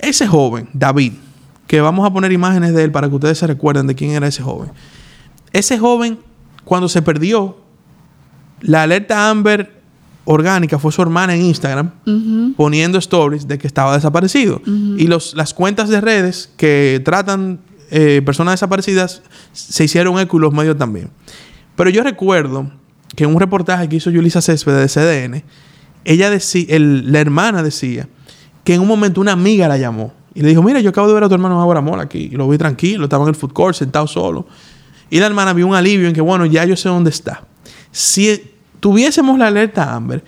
Ese 0.00 0.26
joven, 0.26 0.68
David, 0.72 1.12
que 1.68 1.80
vamos 1.80 2.04
a 2.06 2.12
poner 2.12 2.32
imágenes 2.32 2.74
de 2.74 2.82
él 2.82 2.90
para 2.90 3.08
que 3.08 3.14
ustedes 3.14 3.38
se 3.38 3.46
recuerden 3.46 3.86
de 3.86 3.94
quién 3.94 4.10
era 4.10 4.26
ese 4.26 4.42
joven. 4.42 4.70
Ese 5.52 5.78
joven, 5.78 6.18
cuando 6.64 6.88
se 6.88 7.00
perdió, 7.02 7.56
la 8.60 8.82
alerta 8.82 9.30
Amber 9.30 9.73
orgánica 10.26 10.78
fue 10.78 10.90
su 10.92 11.02
hermana 11.02 11.34
en 11.34 11.42
Instagram 11.42 11.90
poniendo 12.56 12.98
stories 12.98 13.46
de 13.48 13.58
que 13.58 13.66
estaba 13.66 13.94
desaparecido. 13.94 14.60
Y 14.64 15.06
los, 15.06 15.34
las 15.34 15.52
cuentas 15.54 15.88
de 15.88 16.00
redes 16.00 16.50
que 16.56 17.00
tratan 17.04 17.60
eh, 17.90 18.22
personas 18.24 18.54
desaparecidas 18.54 19.22
se 19.52 19.84
hicieron 19.84 20.18
eco 20.18 20.36
y 20.38 20.40
los 20.40 20.52
medios 20.52 20.76
también. 20.78 21.10
Pero 21.76 21.90
yo 21.90 22.02
recuerdo 22.02 22.70
que 23.14 23.24
en 23.24 23.30
un 23.34 23.38
reportaje 23.40 23.88
que 23.88 23.96
hizo 23.96 24.10
Yulisa 24.10 24.40
Césped 24.40 24.72
de 24.74 24.88
CDN, 24.88 25.44
ella 26.04 26.30
decía, 26.30 26.64
el- 26.68 27.12
la 27.12 27.20
hermana 27.20 27.62
decía 27.62 28.08
que 28.64 28.74
en 28.74 28.80
un 28.80 28.88
momento 28.88 29.20
una 29.20 29.32
amiga 29.32 29.68
la 29.68 29.76
llamó 29.78 30.12
y 30.34 30.40
le 30.42 30.48
dijo, 30.48 30.62
mira, 30.62 30.80
yo 30.80 30.90
acabo 30.90 31.06
de 31.06 31.14
ver 31.14 31.24
a 31.24 31.28
tu 31.28 31.34
hermano 31.34 31.60
Ahora 31.60 31.78
Amor 31.80 32.00
aquí. 32.00 32.28
Y 32.32 32.36
lo 32.36 32.48
vi 32.48 32.58
tranquilo, 32.58 33.04
estaba 33.04 33.22
en 33.24 33.28
el 33.28 33.34
food 33.36 33.52
court, 33.52 33.76
sentado 33.76 34.06
solo. 34.06 34.46
Y 35.10 35.20
la 35.20 35.26
hermana 35.26 35.52
vio 35.52 35.66
un 35.66 35.74
alivio 35.74 36.08
en 36.08 36.14
que, 36.14 36.20
bueno, 36.20 36.44
ya 36.46 36.64
yo 36.64 36.76
sé 36.76 36.88
dónde 36.88 37.10
está. 37.10 37.44
Si 37.92 38.42
tuviésemos 38.84 39.38
la 39.38 39.46
alerta 39.46 39.94
Amber, 39.94 40.22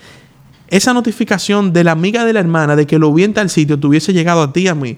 esa 0.68 0.94
notificación 0.94 1.74
de 1.74 1.84
la 1.84 1.92
amiga 1.92 2.24
de 2.24 2.32
la 2.32 2.40
hermana 2.40 2.74
de 2.74 2.86
que 2.86 2.98
lo 2.98 3.12
vi 3.12 3.22
en 3.22 3.34
tal 3.34 3.50
sitio 3.50 3.78
tuviese 3.78 4.14
llegado 4.14 4.40
a 4.40 4.50
ti 4.54 4.60
y 4.60 4.68
a 4.68 4.74
mí. 4.74 4.96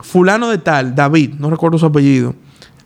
Fulano 0.00 0.48
de 0.48 0.56
tal, 0.56 0.94
David, 0.94 1.34
no 1.38 1.50
recuerdo 1.50 1.76
su 1.76 1.84
apellido, 1.84 2.34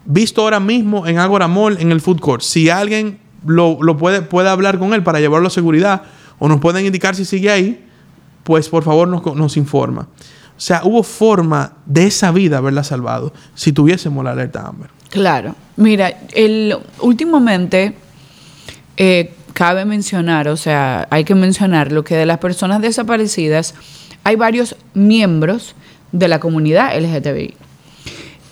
visto 0.05 0.43
ahora 0.43 0.59
mismo 0.59 1.07
en 1.07 1.19
Agora 1.21 1.47
Mall 1.47 1.77
en 1.79 1.93
el 1.93 2.01
food 2.01 2.19
court. 2.19 2.43
Si 2.43 2.69
alguien 2.69 3.21
lo, 3.47 3.79
puede, 3.97 4.23
puede 4.23 4.49
hablar 4.49 4.81
con 4.81 4.95
él 4.95 5.05
para 5.05 5.21
llevarlo 5.21 5.47
a 5.47 5.51
seguridad 5.53 6.03
o 6.41 6.49
nos 6.49 6.59
pueden 6.59 6.85
indicar 6.85 7.15
si 7.15 7.25
sigue 7.25 7.53
ahí, 7.53 7.87
pues 8.43 8.69
por 8.69 8.83
favor 8.83 9.07
nos, 9.07 9.25
nos 9.37 9.57
informa. 9.57 10.09
O 10.57 10.61
sea, 10.61 10.81
hubo 10.83 11.05
forma 11.05 11.75
de 11.87 12.09
esa 12.09 12.33
vida 12.33 12.59
haberla 12.59 12.83
salvado 12.83 13.33
si 13.55 13.71
tuviésemos 13.71 14.25
la 14.25 14.33
alerta 14.33 14.67
Amber. 14.67 14.91
Claro. 15.11 15.55
Mira, 15.77 16.19
el, 16.33 16.77
últimamente 16.99 17.95
eh, 18.97 19.33
cabe 19.55 19.87
mencionar, 19.87 20.49
o 20.49 20.57
sea, 20.57 21.09
hay 21.11 21.25
que 21.25 21.35
mencionar 21.35 21.91
lo 21.91 22.05
que 22.05 22.17
de 22.17 22.27
las 22.27 22.39
personas 22.39 22.83
desaparecidas 22.83 23.75
hay 24.23 24.37
varios 24.37 24.77
miembros 24.93 25.75
de 26.13 26.29
la 26.29 26.41
comunidad 26.41 26.97
LGTBI. 26.99 27.55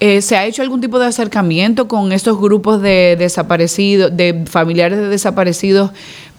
Eh, 0.01 0.21
¿Se 0.23 0.37
ha 0.37 0.47
hecho 0.47 0.63
algún 0.63 0.81
tipo 0.81 0.99
de 0.99 1.07
acercamiento 1.07 1.87
con 1.87 2.13
estos 2.13 2.41
grupos 2.41 2.83
de 2.83 3.17
desaparecidos, 3.19 4.17
de 4.17 4.45
familiares 4.47 4.99
de 4.99 5.09
desaparecidos, 5.09 5.93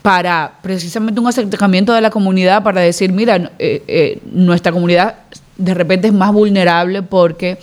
para 0.04 0.60
precisamente 0.62 1.22
un 1.22 1.28
acercamiento 1.28 1.94
de 1.94 2.02
la 2.02 2.10
comunidad 2.10 2.62
para 2.62 2.82
decir, 2.82 3.14
mira, 3.14 3.54
eh, 3.58 3.82
eh, 3.88 4.20
nuestra 4.34 4.74
comunidad 4.74 5.16
de 5.58 5.74
repente 5.74 6.10
es 6.10 6.14
más 6.14 6.34
vulnerable 6.34 7.04
porque 7.04 7.58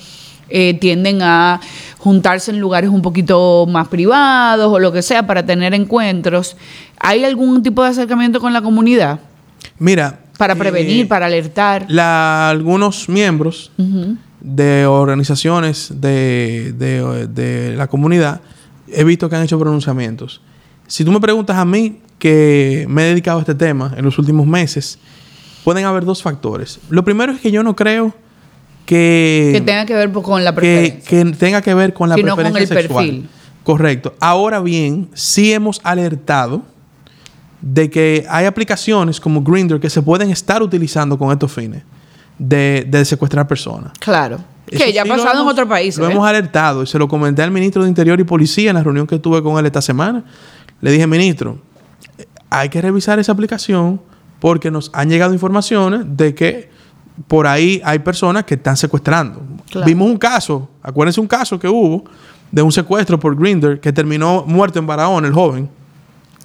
eh, 0.48 0.74
tienden 0.74 1.20
a 1.22 1.60
juntarse 2.00 2.50
en 2.50 2.58
lugares 2.60 2.90
un 2.90 3.02
poquito 3.02 3.66
más 3.68 3.86
privados 3.88 4.72
o 4.72 4.78
lo 4.78 4.90
que 4.92 5.02
sea 5.02 5.26
para 5.26 5.44
tener 5.44 5.74
encuentros? 5.74 6.56
¿Hay 6.98 7.24
algún 7.24 7.62
tipo 7.62 7.82
de 7.84 7.90
acercamiento 7.90 8.40
con 8.40 8.52
la 8.52 8.60
comunidad 8.62 9.20
Mira. 9.78 10.20
para 10.38 10.54
eh, 10.54 10.56
prevenir, 10.56 11.06
para 11.08 11.26
alertar? 11.26 11.84
la- 11.88 12.50
algunos 12.50 13.08
miembros 13.08 13.70
de 14.40 14.86
organizaciones 14.86 15.92
de, 16.00 16.72
de- 16.76 17.26
de 17.28 17.76
la 17.76 17.86
comunidad 17.86 18.40
he 18.88 19.04
visto 19.04 19.28
que 19.28 19.36
han 19.36 19.42
hecho 19.42 19.58
pronunciamientos. 19.58 20.40
Si 20.86 21.04
tú 21.04 21.12
me 21.12 21.20
preguntas 21.20 21.56
a 21.56 21.64
mí, 21.64 22.00
que 22.18 22.86
me 22.88 23.02
he 23.02 23.08
dedicado 23.10 23.38
a 23.38 23.42
este 23.42 23.54
tema 23.54 23.92
en 23.96 24.04
los 24.04 24.18
últimos 24.18 24.46
meses, 24.46 24.98
pueden 25.62 25.84
haber 25.84 26.04
dos 26.04 26.22
factores. 26.22 26.80
Lo 26.90 27.04
primero 27.04 27.32
es 27.32 27.40
que 27.40 27.50
yo 27.52 27.62
no 27.62 27.76
creo 27.76 28.12
que, 28.90 29.50
Que 29.54 29.60
tenga 29.60 29.86
que 29.86 29.94
ver 29.94 30.10
con 30.10 30.42
la 30.42 30.52
preferencia. 30.52 31.08
que 31.08 31.24
tenga 31.36 31.62
que 31.62 31.74
ver 31.74 31.94
con 31.94 32.08
la 32.08 32.16
Sino 32.16 32.34
con 32.34 32.42
preferencia 32.42 32.74
el 32.76 32.82
sexual. 32.82 33.06
perfil. 33.06 33.28
Correcto. 33.62 34.14
Ahora 34.18 34.58
bien, 34.60 35.08
sí 35.14 35.52
hemos 35.52 35.80
alertado 35.84 36.62
de 37.60 37.88
que 37.88 38.26
hay 38.28 38.46
aplicaciones 38.46 39.20
como 39.20 39.42
Grindr 39.42 39.78
que 39.78 39.88
se 39.90 40.02
pueden 40.02 40.30
estar 40.30 40.60
utilizando 40.60 41.16
con 41.16 41.30
estos 41.30 41.52
fines 41.52 41.82
de, 42.38 42.84
de 42.88 43.04
secuestrar 43.04 43.46
personas. 43.46 43.92
Claro. 44.00 44.38
Eso 44.68 44.84
Que 44.84 44.92
ya 44.92 45.02
ha 45.02 45.04
sí 45.04 45.10
pasado 45.10 45.42
en 45.42 45.48
otros 45.48 45.68
países. 45.68 45.98
Lo 45.98 46.08
¿eh? 46.08 46.12
hemos 46.12 46.26
alertado 46.26 46.82
y 46.82 46.86
se 46.88 46.98
lo 46.98 47.06
comenté 47.06 47.42
al 47.42 47.50
ministro 47.52 47.82
de 47.84 47.88
Interior 47.88 48.18
y 48.18 48.24
Policía 48.24 48.70
en 48.70 48.76
la 48.76 48.82
reunión 48.82 49.06
que 49.06 49.18
tuve 49.20 49.40
con 49.42 49.56
él 49.58 49.66
esta 49.66 49.82
semana. 49.82 50.24
Le 50.80 50.90
dije, 50.90 51.06
ministro, 51.06 51.58
hay 52.48 52.68
que 52.70 52.80
revisar 52.82 53.20
esa 53.20 53.30
aplicación 53.32 54.00
porque 54.40 54.70
nos 54.70 54.90
han 54.94 55.10
llegado 55.10 55.32
informaciones 55.32 56.00
de 56.06 56.34
que 56.34 56.70
por 57.26 57.46
ahí 57.46 57.80
hay 57.84 57.98
personas 58.00 58.44
que 58.44 58.54
están 58.54 58.76
secuestrando. 58.76 59.42
Claro. 59.70 59.86
Vimos 59.86 60.08
un 60.08 60.16
caso, 60.16 60.68
acuérdense 60.82 61.20
un 61.20 61.26
caso 61.26 61.58
que 61.58 61.68
hubo 61.68 62.04
de 62.50 62.62
un 62.62 62.72
secuestro 62.72 63.18
por 63.20 63.36
Grindr 63.36 63.78
que 63.80 63.92
terminó 63.92 64.44
muerto 64.46 64.78
en 64.78 64.86
Barahona, 64.86 65.28
el 65.28 65.34
joven. 65.34 65.68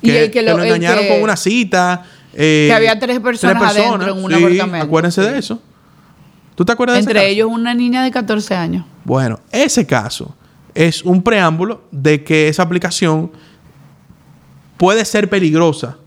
Y 0.01 0.07
Que, 0.09 0.19
el 0.25 0.31
que 0.31 0.39
que 0.39 0.41
lo- 0.43 0.57
lo, 0.57 0.63
el 0.63 0.67
engañaron 0.69 1.03
que- 1.05 1.09
con 1.09 1.23
una 1.23 1.35
cita. 1.35 2.03
eh, 2.33 2.65
Que 2.69 2.73
había 2.73 2.99
tres 2.99 3.19
personas 3.21 3.63
adentro 3.75 4.11
en 4.17 4.23
un 4.23 4.29
sí, 4.31 4.37
apartamento, 4.37 4.85
Acuérdense 4.85 5.23
sí. 5.23 5.29
de 5.31 5.37
eso. 5.39 5.61
¿Tú 6.55 6.63
te 6.65 6.71
acuerdas 6.73 6.95
de 6.95 6.99
ese 7.01 7.09
Entre 7.09 7.21
caso? 7.21 7.31
ellos 7.31 7.49
una 7.51 7.73
niña 7.73 8.03
de 8.03 8.11
14 8.11 8.53
años. 8.55 8.85
Bueno, 9.03 9.39
ese 9.51 9.85
caso 9.85 10.35
es 10.73 11.03
un 11.03 11.21
preámbulo 11.23 11.83
de 11.91 12.23
que 12.23 12.47
esa 12.49 12.63
aplicación 12.63 13.31
puede 14.77 15.05
ser 15.05 15.29
peligrosa 15.29 15.97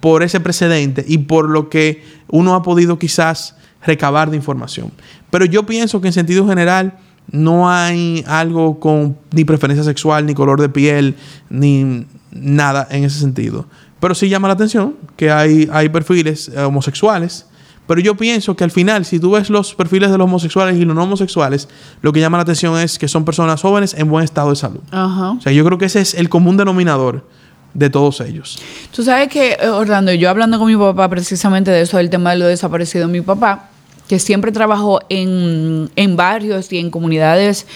por 0.00 0.22
ese 0.22 0.40
precedente 0.40 1.04
y 1.06 1.18
por 1.18 1.48
lo 1.48 1.68
que 1.68 2.04
uno 2.28 2.54
ha 2.54 2.62
podido 2.62 2.98
quizás 2.98 3.56
recabar 3.84 4.30
de 4.30 4.36
información. 4.36 4.92
Pero 5.30 5.44
yo 5.44 5.64
pienso 5.64 6.00
que 6.00 6.08
en 6.08 6.12
sentido 6.12 6.46
general 6.46 6.98
no 7.30 7.70
hay 7.70 8.24
algo 8.26 8.80
con 8.80 9.16
ni 9.32 9.44
preferencia 9.44 9.84
sexual, 9.84 10.26
ni 10.26 10.34
color 10.34 10.60
de 10.60 10.68
piel, 10.68 11.16
ni 11.50 12.06
nada 12.30 12.86
en 12.90 13.04
ese 13.04 13.18
sentido. 13.18 13.66
Pero 14.00 14.14
sí 14.14 14.28
llama 14.28 14.48
la 14.48 14.54
atención 14.54 14.96
que 15.16 15.30
hay, 15.30 15.68
hay 15.72 15.88
perfiles 15.88 16.48
eh, 16.48 16.60
homosexuales. 16.60 17.46
Pero 17.86 18.00
yo 18.00 18.16
pienso 18.16 18.56
que 18.56 18.64
al 18.64 18.70
final, 18.70 19.04
si 19.04 19.18
tú 19.18 19.32
ves 19.32 19.50
los 19.50 19.74
perfiles 19.74 20.10
de 20.10 20.18
los 20.18 20.24
homosexuales 20.24 20.76
y 20.76 20.84
los 20.84 20.94
no 20.94 21.02
homosexuales, 21.02 21.68
lo 22.00 22.12
que 22.12 22.20
llama 22.20 22.38
la 22.38 22.42
atención 22.42 22.78
es 22.78 22.98
que 22.98 23.08
son 23.08 23.24
personas 23.24 23.60
jóvenes 23.60 23.94
en 23.94 24.08
buen 24.08 24.24
estado 24.24 24.50
de 24.50 24.56
salud. 24.56 24.80
O 24.92 25.40
sea, 25.40 25.52
yo 25.52 25.64
creo 25.64 25.78
que 25.78 25.86
ese 25.86 26.00
es 26.00 26.14
el 26.14 26.28
común 26.28 26.56
denominador 26.56 27.26
de 27.74 27.90
todos 27.90 28.20
ellos. 28.20 28.58
Tú 28.94 29.02
sabes 29.02 29.28
que, 29.28 29.56
eh, 29.60 29.68
Orlando, 29.68 30.12
yo 30.12 30.30
hablando 30.30 30.58
con 30.58 30.68
mi 30.68 30.76
papá 30.76 31.08
precisamente 31.08 31.70
de 31.70 31.82
eso, 31.82 31.96
del 31.96 32.10
tema 32.10 32.30
de 32.30 32.36
lo 32.36 32.46
desaparecido, 32.46 33.08
mi 33.08 33.20
papá, 33.20 33.70
que 34.12 34.18
siempre 34.18 34.52
trabajó 34.52 35.00
en, 35.08 35.90
en 35.96 36.16
barrios 36.16 36.70
y 36.70 36.76
en 36.76 36.90
comunidades 36.90 37.66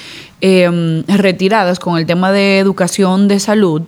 eh, 0.43 1.03
retiradas 1.09 1.79
con 1.79 1.97
el 1.97 2.05
tema 2.05 2.31
de 2.31 2.59
educación 2.59 3.27
de 3.27 3.41
salud, 3.41 3.81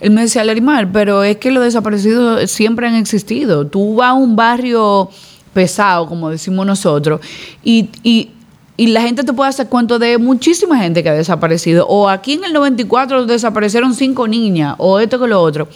él 0.00 0.10
me 0.10 0.22
decía, 0.22 0.42
Larimar, 0.42 0.90
pero 0.90 1.22
es 1.22 1.36
que 1.36 1.52
los 1.52 1.62
desaparecidos 1.62 2.50
siempre 2.50 2.88
han 2.88 2.96
existido. 2.96 3.68
Tú 3.68 3.94
vas 3.94 4.08
a 4.08 4.12
un 4.14 4.34
barrio 4.34 5.10
pesado, 5.54 6.08
como 6.08 6.28
decimos 6.28 6.66
nosotros, 6.66 7.20
y, 7.62 7.88
y 8.02 8.30
y 8.76 8.88
la 8.88 9.02
gente 9.02 9.22
te 9.22 9.32
puede 9.32 9.50
hacer 9.50 9.68
cuento 9.68 10.00
de 10.00 10.18
muchísima 10.18 10.78
gente 10.78 11.04
que 11.04 11.08
ha 11.10 11.14
desaparecido. 11.14 11.86
O 11.86 12.08
aquí 12.08 12.32
en 12.32 12.42
el 12.42 12.52
94 12.52 13.26
desaparecieron 13.26 13.94
cinco 13.94 14.26
niñas, 14.26 14.74
o 14.78 14.98
esto 14.98 15.20
que 15.20 15.28
lo 15.28 15.40
otro. 15.40 15.68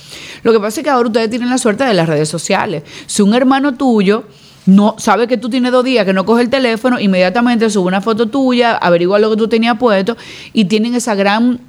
Lo 0.42 0.52
que 0.52 0.58
pasa 0.58 0.80
es 0.80 0.84
que 0.84 0.90
ahora 0.90 1.06
ustedes 1.06 1.30
tienen 1.30 1.50
la 1.50 1.58
suerte 1.58 1.84
de 1.84 1.94
las 1.94 2.08
redes 2.08 2.28
sociales. 2.28 2.82
Si 3.06 3.22
un 3.22 3.32
hermano 3.32 3.74
tuyo 3.74 4.24
no 4.66 4.96
sabe 4.98 5.28
que 5.28 5.36
tú 5.36 5.48
tienes 5.48 5.72
dos 5.72 5.84
días 5.84 6.04
que 6.04 6.12
no 6.12 6.26
coge 6.26 6.42
el 6.42 6.50
teléfono, 6.50 6.98
inmediatamente 6.98 7.70
sube 7.70 7.86
una 7.86 8.00
foto 8.00 8.26
tuya, 8.26 8.76
averigua 8.76 9.18
lo 9.18 9.30
que 9.30 9.36
tú 9.36 9.48
tenías 9.48 9.78
puesto 9.78 10.16
y 10.52 10.66
tienen 10.66 10.94
esa 10.94 11.14
gran, 11.14 11.60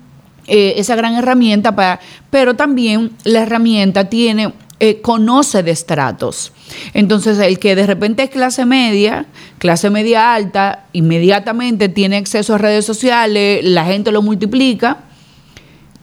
eh, 0.48 0.74
esa 0.78 0.96
gran 0.96 1.16
herramienta 1.16 1.76
para. 1.76 2.00
Pero 2.30 2.56
también 2.56 3.12
la 3.24 3.42
herramienta 3.42 4.10
tiene 4.10 4.54
eh, 4.80 5.02
conoce 5.02 5.64
de 5.64 5.72
estratos. 5.72 6.52
Entonces, 6.94 7.40
el 7.40 7.58
que 7.58 7.76
de 7.76 7.88
repente 7.88 8.24
es 8.24 8.30
clase 8.30 8.66
media, 8.66 9.26
clase 9.58 9.90
media 9.90 10.36
alta, 10.36 10.86
inmediatamente 10.94 11.90
tiene 11.90 12.18
acceso 12.18 12.54
a 12.54 12.58
redes 12.60 12.86
sociales, 12.86 13.64
la 13.64 13.86
gente 13.86 14.12
lo 14.12 14.22
multiplica, 14.22 15.00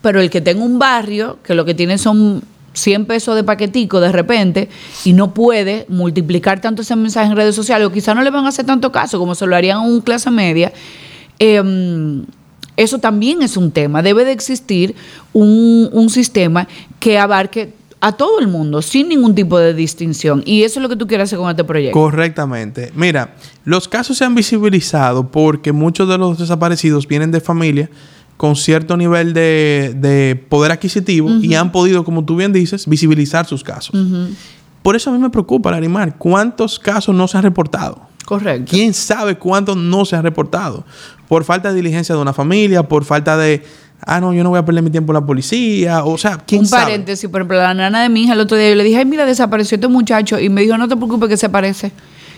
pero 0.00 0.20
el 0.20 0.28
que 0.28 0.40
tenga 0.40 0.64
un 0.64 0.80
barrio, 0.80 1.38
que 1.44 1.54
lo 1.54 1.64
que 1.64 1.74
tiene 1.74 1.98
son 1.98 2.42
100 2.74 3.06
pesos 3.06 3.34
de 3.36 3.44
paquetico 3.44 4.00
de 4.00 4.12
repente, 4.12 4.68
y 5.04 5.12
no 5.12 5.32
puede 5.32 5.86
multiplicar 5.88 6.60
tanto 6.60 6.82
ese 6.82 6.94
mensaje 6.96 7.30
en 7.30 7.36
redes 7.36 7.54
sociales, 7.54 7.86
o 7.86 7.92
quizá 7.92 8.14
no 8.14 8.22
le 8.22 8.30
van 8.30 8.44
a 8.44 8.48
hacer 8.48 8.66
tanto 8.66 8.92
caso 8.92 9.18
como 9.18 9.34
se 9.34 9.46
lo 9.46 9.56
harían 9.56 9.78
a 9.78 9.80
un 9.80 10.00
clase 10.00 10.30
media, 10.30 10.72
eh, 11.38 12.22
eso 12.76 12.98
también 12.98 13.42
es 13.42 13.56
un 13.56 13.70
tema. 13.70 14.02
Debe 14.02 14.24
de 14.24 14.32
existir 14.32 14.94
un, 15.32 15.88
un 15.92 16.10
sistema 16.10 16.66
que 16.98 17.18
abarque 17.18 17.72
a 18.04 18.12
todo 18.12 18.38
el 18.38 18.48
mundo, 18.48 18.82
sin 18.82 19.08
ningún 19.08 19.34
tipo 19.34 19.58
de 19.58 19.72
distinción. 19.72 20.42
Y 20.44 20.64
eso 20.64 20.78
es 20.78 20.82
lo 20.82 20.90
que 20.90 20.96
tú 20.96 21.06
quieres 21.06 21.30
hacer 21.30 21.38
con 21.38 21.48
este 21.48 21.64
proyecto. 21.64 21.98
Correctamente. 21.98 22.92
Mira, 22.94 23.34
los 23.64 23.88
casos 23.88 24.18
se 24.18 24.26
han 24.26 24.34
visibilizado 24.34 25.30
porque 25.30 25.72
muchos 25.72 26.06
de 26.06 26.18
los 26.18 26.38
desaparecidos 26.38 27.08
vienen 27.08 27.30
de 27.30 27.40
familia 27.40 27.88
con 28.36 28.56
cierto 28.56 28.96
nivel 28.96 29.32
de, 29.32 30.44
poder 30.48 30.72
adquisitivo 30.72 31.30
y 31.30 31.54
han 31.54 31.72
podido, 31.72 32.04
como 32.04 32.24
tú 32.24 32.36
bien 32.36 32.52
dices, 32.52 32.86
visibilizar 32.86 33.46
sus 33.46 33.62
casos. 33.62 33.98
Por 34.82 34.96
eso 34.96 35.10
a 35.10 35.12
mí 35.12 35.18
me 35.18 35.30
preocupa, 35.30 35.70
Larimar, 35.70 36.18
¿cuántos 36.18 36.78
casos 36.78 37.14
no 37.14 37.26
se 37.26 37.38
han 37.38 37.42
reportado? 37.42 38.02
Correcto. 38.24 38.70
¿Quién 38.70 38.94
sabe 38.94 39.36
cuántos 39.36 39.76
no 39.76 40.04
se 40.04 40.16
han 40.16 40.22
reportado? 40.22 40.84
Por 41.28 41.44
falta 41.44 41.70
de 41.70 41.76
diligencia 41.76 42.14
de 42.14 42.20
una 42.20 42.32
familia, 42.32 42.82
por 42.82 43.04
falta 43.04 43.36
de 43.36 43.62
ah, 44.06 44.20
no, 44.20 44.32
yo 44.32 44.42
no 44.42 44.50
voy 44.50 44.58
a 44.58 44.64
perder 44.64 44.82
mi 44.82 44.90
tiempo 44.90 45.12
en 45.12 45.14
la 45.14 45.26
policía. 45.26 46.04
O 46.04 46.18
sea, 46.18 46.38
¿quién 46.38 46.62
Un 46.62 46.66
sabe? 46.66 46.84
paréntesis, 46.84 47.28
por 47.28 47.40
ejemplo, 47.40 47.56
la 47.56 47.74
nana 47.74 48.02
de 48.02 48.08
mi 48.08 48.24
hija 48.24 48.34
el 48.34 48.40
otro 48.40 48.56
día, 48.56 48.68
yo 48.70 48.74
le 48.74 48.84
dije, 48.84 48.98
ay, 48.98 49.04
mira, 49.04 49.24
desapareció 49.24 49.76
este 49.76 49.88
muchacho. 49.88 50.38
Y 50.38 50.48
me 50.48 50.62
dijo, 50.62 50.76
no 50.78 50.88
te 50.88 50.96
preocupes 50.96 51.28
que 51.28 51.36
se 51.36 51.46
aparece. 51.46 51.92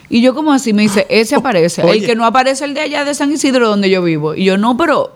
Y 0.09 0.23
yo 0.23 0.35
como 0.35 0.53
así, 0.53 0.73
me 0.73 0.83
dice, 0.83 1.07
ese 1.09 1.35
aparece. 1.37 1.83
el 1.83 2.05
que 2.05 2.15
no 2.15 2.25
aparece 2.25 2.65
el 2.65 2.75
de 2.75 2.81
allá 2.81 3.05
de 3.05 3.15
San 3.15 3.33
Isidro 3.33 3.69
donde 3.69 3.91
yo 3.91 4.03
vivo. 4.03 4.35
Y 4.35 4.45
yo, 4.45 4.57
no, 4.57 4.77
pero, 4.77 5.16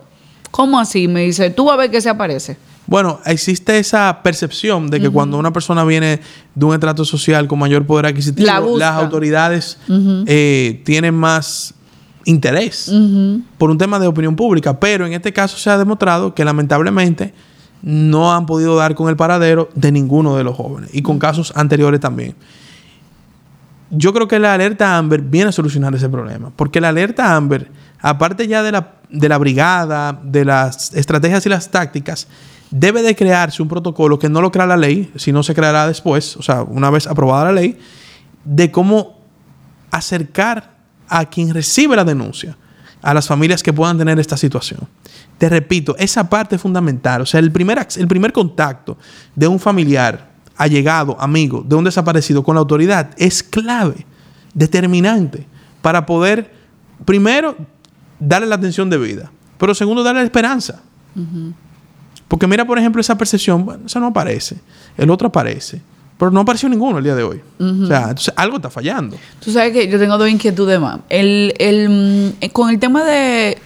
¿cómo 0.51 0.79
así? 0.79 1.07
Me 1.07 1.21
dice, 1.21 1.49
tú 1.49 1.65
vas 1.65 1.73
a 1.75 1.77
ver 1.77 1.91
que 1.91 2.01
se 2.01 2.09
aparece. 2.09 2.57
Bueno, 2.87 3.19
existe 3.25 3.77
esa 3.77 4.21
percepción 4.21 4.89
de 4.89 4.99
que 4.99 5.09
cuando 5.09 5.37
una 5.37 5.53
persona 5.53 5.85
viene 5.85 6.19
de 6.53 6.65
un 6.65 6.73
estrato 6.73 7.05
social 7.05 7.47
con 7.47 7.57
mayor 7.59 7.85
poder 7.85 8.07
adquisitivo, 8.07 8.77
las 8.77 8.95
autoridades 8.95 9.77
eh, 10.25 10.81
tienen 10.83 11.15
más 11.15 11.73
interés 12.25 12.91
por 13.57 13.69
un 13.69 13.77
tema 13.77 13.97
de 13.99 14.07
opinión 14.07 14.35
pública. 14.35 14.79
Pero 14.79 15.05
en 15.05 15.13
este 15.13 15.31
caso 15.31 15.57
se 15.57 15.69
ha 15.69 15.77
demostrado 15.77 16.33
que 16.33 16.43
lamentablemente 16.43 17.33
no 17.81 18.33
han 18.33 18.45
podido 18.45 18.75
dar 18.75 18.95
con 18.95 19.09
el 19.09 19.15
paradero 19.15 19.69
de 19.73 19.91
ninguno 19.91 20.35
de 20.35 20.43
los 20.43 20.55
jóvenes 20.55 20.89
y 20.93 21.01
con 21.01 21.19
casos 21.19 21.53
anteriores 21.55 21.99
también. 21.99 22.35
Yo 23.89 24.13
creo 24.13 24.27
que 24.27 24.39
la 24.39 24.53
alerta 24.53 24.97
Amber 24.97 25.21
viene 25.21 25.49
a 25.49 25.51
solucionar 25.51 25.93
ese 25.95 26.07
problema, 26.07 26.51
porque 26.55 26.79
la 26.79 26.89
alerta 26.89 27.35
Amber, 27.35 27.69
aparte 28.01 28.47
ya 28.47 28.63
de 28.63 28.71
la, 28.71 28.93
de 29.09 29.29
la 29.29 29.37
brigada, 29.37 30.19
de 30.23 30.45
las 30.45 30.93
estrategias 30.93 31.45
y 31.45 31.49
las 31.49 31.69
tácticas, 31.69 32.27
debe 32.71 33.01
de 33.01 33.15
crearse 33.15 33.61
un 33.61 33.67
protocolo 33.67 34.17
que 34.17 34.29
no 34.29 34.41
lo 34.41 34.51
crea 34.51 34.65
la 34.65 34.77
ley, 34.77 35.11
sino 35.17 35.43
se 35.43 35.53
creará 35.53 35.87
después, 35.87 36.37
o 36.37 36.41
sea, 36.41 36.63
una 36.63 36.89
vez 36.89 37.05
aprobada 37.05 37.45
la 37.45 37.51
ley, 37.51 37.77
de 38.43 38.71
cómo 38.71 39.19
acercar 39.91 40.77
a 41.07 41.25
quien 41.25 41.53
recibe 41.53 41.95
la 41.95 42.05
denuncia, 42.05 42.57
a 43.01 43.13
las 43.13 43.27
familias 43.27 43.61
que 43.61 43.73
puedan 43.73 43.97
tener 43.97 44.19
esta 44.19 44.37
situación. 44.37 44.87
Te 45.37 45.49
repito, 45.49 45.95
esa 45.97 46.29
parte 46.29 46.55
es 46.55 46.61
fundamental. 46.61 47.21
O 47.21 47.25
sea, 47.25 47.39
el 47.39 47.51
primer, 47.51 47.85
el 47.97 48.07
primer 48.07 48.31
contacto 48.31 48.97
de 49.35 49.47
un 49.47 49.59
familiar, 49.59 50.29
allegado, 50.55 51.19
amigo, 51.19 51.63
de 51.67 51.75
un 51.75 51.83
desaparecido 51.83 52.43
con 52.43 52.55
la 52.55 52.59
autoridad 52.59 53.09
es 53.17 53.43
clave, 53.43 54.05
determinante, 54.53 55.47
para 55.81 56.05
poder, 56.05 56.53
primero, 57.03 57.57
darle 58.21 58.47
la 58.47 58.55
atención 58.55 58.89
debida, 58.89 59.31
pero 59.57 59.75
segundo, 59.75 60.03
darle 60.03 60.21
la 60.21 60.25
esperanza. 60.25 60.81
Porque 62.27 62.47
mira, 62.47 62.65
por 62.65 62.79
ejemplo, 62.79 63.01
esa 63.01 63.17
percepción, 63.17 63.65
bueno, 63.65 63.83
esa 63.85 63.99
no 63.99 64.07
aparece, 64.07 64.57
el 64.97 65.09
otro 65.09 65.27
aparece. 65.27 65.81
Pero 66.17 66.29
no 66.29 66.41
apareció 66.41 66.69
ninguno 66.69 66.99
el 66.99 67.03
día 67.03 67.15
de 67.15 67.23
hoy. 67.23 67.41
O 67.59 67.87
sea, 67.87 68.01
entonces 68.03 68.31
algo 68.37 68.57
está 68.57 68.69
fallando. 68.69 69.17
Tú 69.43 69.51
sabes 69.51 69.73
que 69.73 69.87
yo 69.87 69.97
tengo 69.97 70.19
dos 70.19 70.29
inquietudes 70.29 70.79
más. 70.79 70.99
El, 71.09 71.51
el, 71.57 71.89
mm, 71.89 72.49
con 72.51 72.69
el 72.69 72.77
tema 72.77 73.03
de 73.03 73.57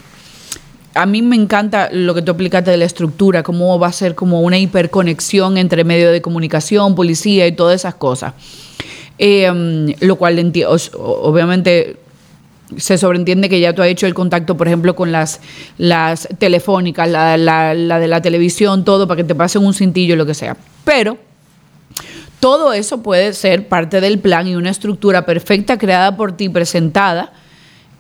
a 0.94 1.06
mí 1.06 1.22
me 1.22 1.36
encanta 1.36 1.90
lo 1.92 2.16
que 2.16 2.22
tú 2.22 2.32
explicaste 2.32 2.72
de 2.72 2.78
la 2.78 2.86
estructura, 2.86 3.44
cómo 3.44 3.78
va 3.78 3.88
a 3.88 3.92
ser 3.92 4.16
como 4.16 4.40
una 4.42 4.58
hiperconexión 4.58 5.58
entre 5.58 5.84
medios 5.84 6.14
de 6.14 6.22
comunicación, 6.22 6.96
policía 6.96 7.46
y 7.46 7.52
todas 7.52 7.76
esas 7.76 7.96
cosas. 7.96 8.34
Eh, 9.18 9.52
mm, 9.52 10.06
lo 10.06 10.16
cual 10.16 10.54
obviamente 10.98 11.98
se 12.78 12.98
sobreentiende 12.98 13.50
que 13.50 13.60
ya 13.60 13.74
tú 13.74 13.82
has 13.82 13.88
hecho 13.88 14.08
el 14.08 14.14
contacto, 14.14 14.58
por 14.58 14.68
ejemplo, 14.68 14.96
con 14.96 15.12
las, 15.12 15.42
las 15.78 16.28
telefónicas, 16.38 17.10
la, 17.10 17.38
la, 17.38 18.00
de 18.00 18.08
la 18.08 18.22
televisión, 18.22 18.86
todo, 18.86 19.08
para 19.08 19.18
que 19.18 19.24
te 19.24 19.36
pasen 19.36 19.66
un 19.66 19.74
cintillo, 19.74 20.16
lo 20.16 20.26
que 20.26 20.34
sea. 20.34 20.58
Pero 20.84 21.18
todo 22.40 22.74
eso 22.74 23.02
puede 23.02 23.34
ser 23.34 23.68
parte 23.68 24.02
del 24.02 24.20
plan 24.20 24.48
y 24.48 24.56
una 24.56 24.70
estructura 24.70 25.26
perfecta 25.26 25.78
creada 25.78 26.16
por 26.16 26.34
ti, 26.34 26.50
presentada. 26.50 27.34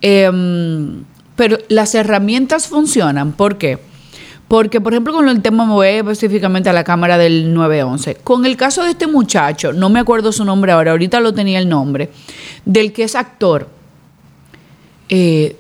Em, 0.02 1.04
pero 1.36 1.58
las 1.68 1.96
herramientas 1.96 2.68
funcionan. 2.68 3.34
¿Por 3.34 3.58
qué? 3.58 3.80
Porque, 4.48 4.80
por 4.80 4.94
ejemplo, 4.94 5.14
con 5.14 5.28
el 5.28 5.42
tema, 5.42 5.66
me 5.66 5.98
específicamente 5.98 6.70
a 6.70 6.74
la 6.74 6.84
cámara 6.84 7.18
del 7.18 7.54
911. 7.54 8.16
Con 8.24 8.46
el 8.46 8.56
caso 8.56 8.84
de 8.84 8.92
este 8.92 9.08
muchacho, 9.08 9.74
no 9.74 9.90
me 9.90 10.00
acuerdo 10.00 10.32
su 10.32 10.46
nombre 10.46 10.72
ahora, 10.72 10.92
ahorita 10.92 11.20
lo 11.20 11.34
tenía 11.34 11.58
el 11.58 11.68
nombre, 11.68 12.12
del 12.64 12.94
que 12.94 13.04
es 13.04 13.16
actor. 13.16 13.75
Eh, 15.10 15.56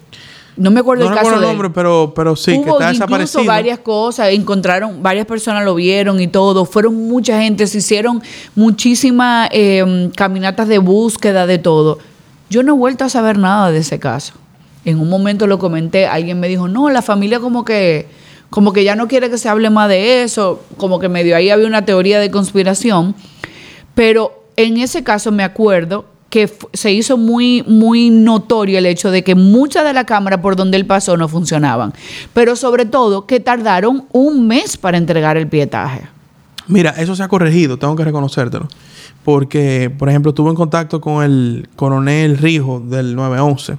no 0.58 0.71
me 0.71 0.79
acuerdo 0.79 1.08
el 1.08 1.13
caso 1.13 1.36
el 1.36 1.41
nombre, 1.41 1.69
pero, 1.69 2.13
pero 2.15 2.36
sí, 2.36 2.62
que 2.63 2.69
está 2.69 2.89
desaparecido. 2.89 3.43
varias 3.43 3.79
cosas, 3.79 4.29
encontraron, 4.29 5.03
varias 5.03 5.25
personas 5.25 5.65
lo 5.65 5.75
vieron 5.75 6.21
y 6.21 6.27
todo. 6.27 6.63
Fueron 6.63 6.95
mucha 7.10 7.41
gente, 7.41 7.67
se 7.67 7.79
hicieron 7.79 8.23
muchísimas 8.55 9.49
em, 9.51 10.10
caminatas 10.12 10.69
de 10.69 10.77
búsqueda 10.77 11.45
de 11.45 11.58
todo. 11.58 11.99
Yo 12.49 12.63
no 12.63 12.73
he 12.73 12.77
vuelto 12.77 13.03
a 13.03 13.10
saber 13.10 13.38
nada 13.38 13.71
de 13.71 13.79
ese 13.79 13.99
caso. 13.99 14.34
En 14.86 14.99
un 14.99 15.10
momento 15.10 15.45
lo 15.45 15.60
comenté, 15.60 16.08
alguien 16.08 16.39
me 16.39 16.47
dijo, 16.47 16.69
no, 16.69 16.89
la 16.89 17.01
familia 17.01 17.39
como 17.41 17.65
que, 17.65 18.08
como 18.49 18.71
que 18.71 18.86
ya 18.86 18.95
no 18.95 19.10
quiere 19.10 19.29
que 19.29 19.38
se 19.38 19.49
hable 19.49 19.69
más 19.69 19.89
de 19.89 20.23
eso, 20.23 20.63
como 20.77 20.99
que 20.99 21.10
medio 21.10 21.36
ahí 21.36 21.49
había 21.49 21.67
una 21.67 21.84
teoría 21.84 22.19
de 22.19 22.31
conspiración. 22.31 23.13
Pero 23.93 24.43
en 24.55 24.77
ese 24.77 25.03
caso 25.03 25.34
me 25.34 25.43
acuerdo 25.43 26.05
que 26.35 26.51
se 26.73 26.91
hizo 26.91 27.15
muy, 27.15 27.63
muy 27.65 28.09
notorio 28.09 28.77
el 28.77 28.85
hecho 28.85 29.09
de 29.09 29.23
que 29.23 29.35
muchas 29.35 29.85
de 29.85 29.93
la 29.93 30.03
cámara 30.03 30.41
por 30.41 30.57
donde 30.57 30.75
él 30.75 30.85
pasó 30.85 31.15
no 31.15 31.29
funcionaban. 31.29 31.93
Pero 32.33 32.57
sobre 32.57 32.85
todo 32.85 33.25
que 33.25 33.39
tardaron 33.39 34.03
un 34.11 34.45
mes 34.45 34.75
para 34.75 34.97
entregar 34.97 35.37
el 35.37 35.47
pietaje. 35.47 36.01
Mira, 36.67 36.89
eso 36.97 37.15
se 37.15 37.23
ha 37.23 37.29
corregido, 37.29 37.79
tengo 37.79 37.95
que 37.95 38.03
reconocértelo. 38.03 38.67
Porque, 39.23 39.89
por 39.97 40.09
ejemplo, 40.09 40.31
estuve 40.31 40.49
en 40.49 40.57
contacto 40.57 40.99
con 40.99 41.23
el 41.23 41.69
coronel 41.77 42.37
Rijo 42.37 42.81
del 42.81 43.15
911. 43.15 43.77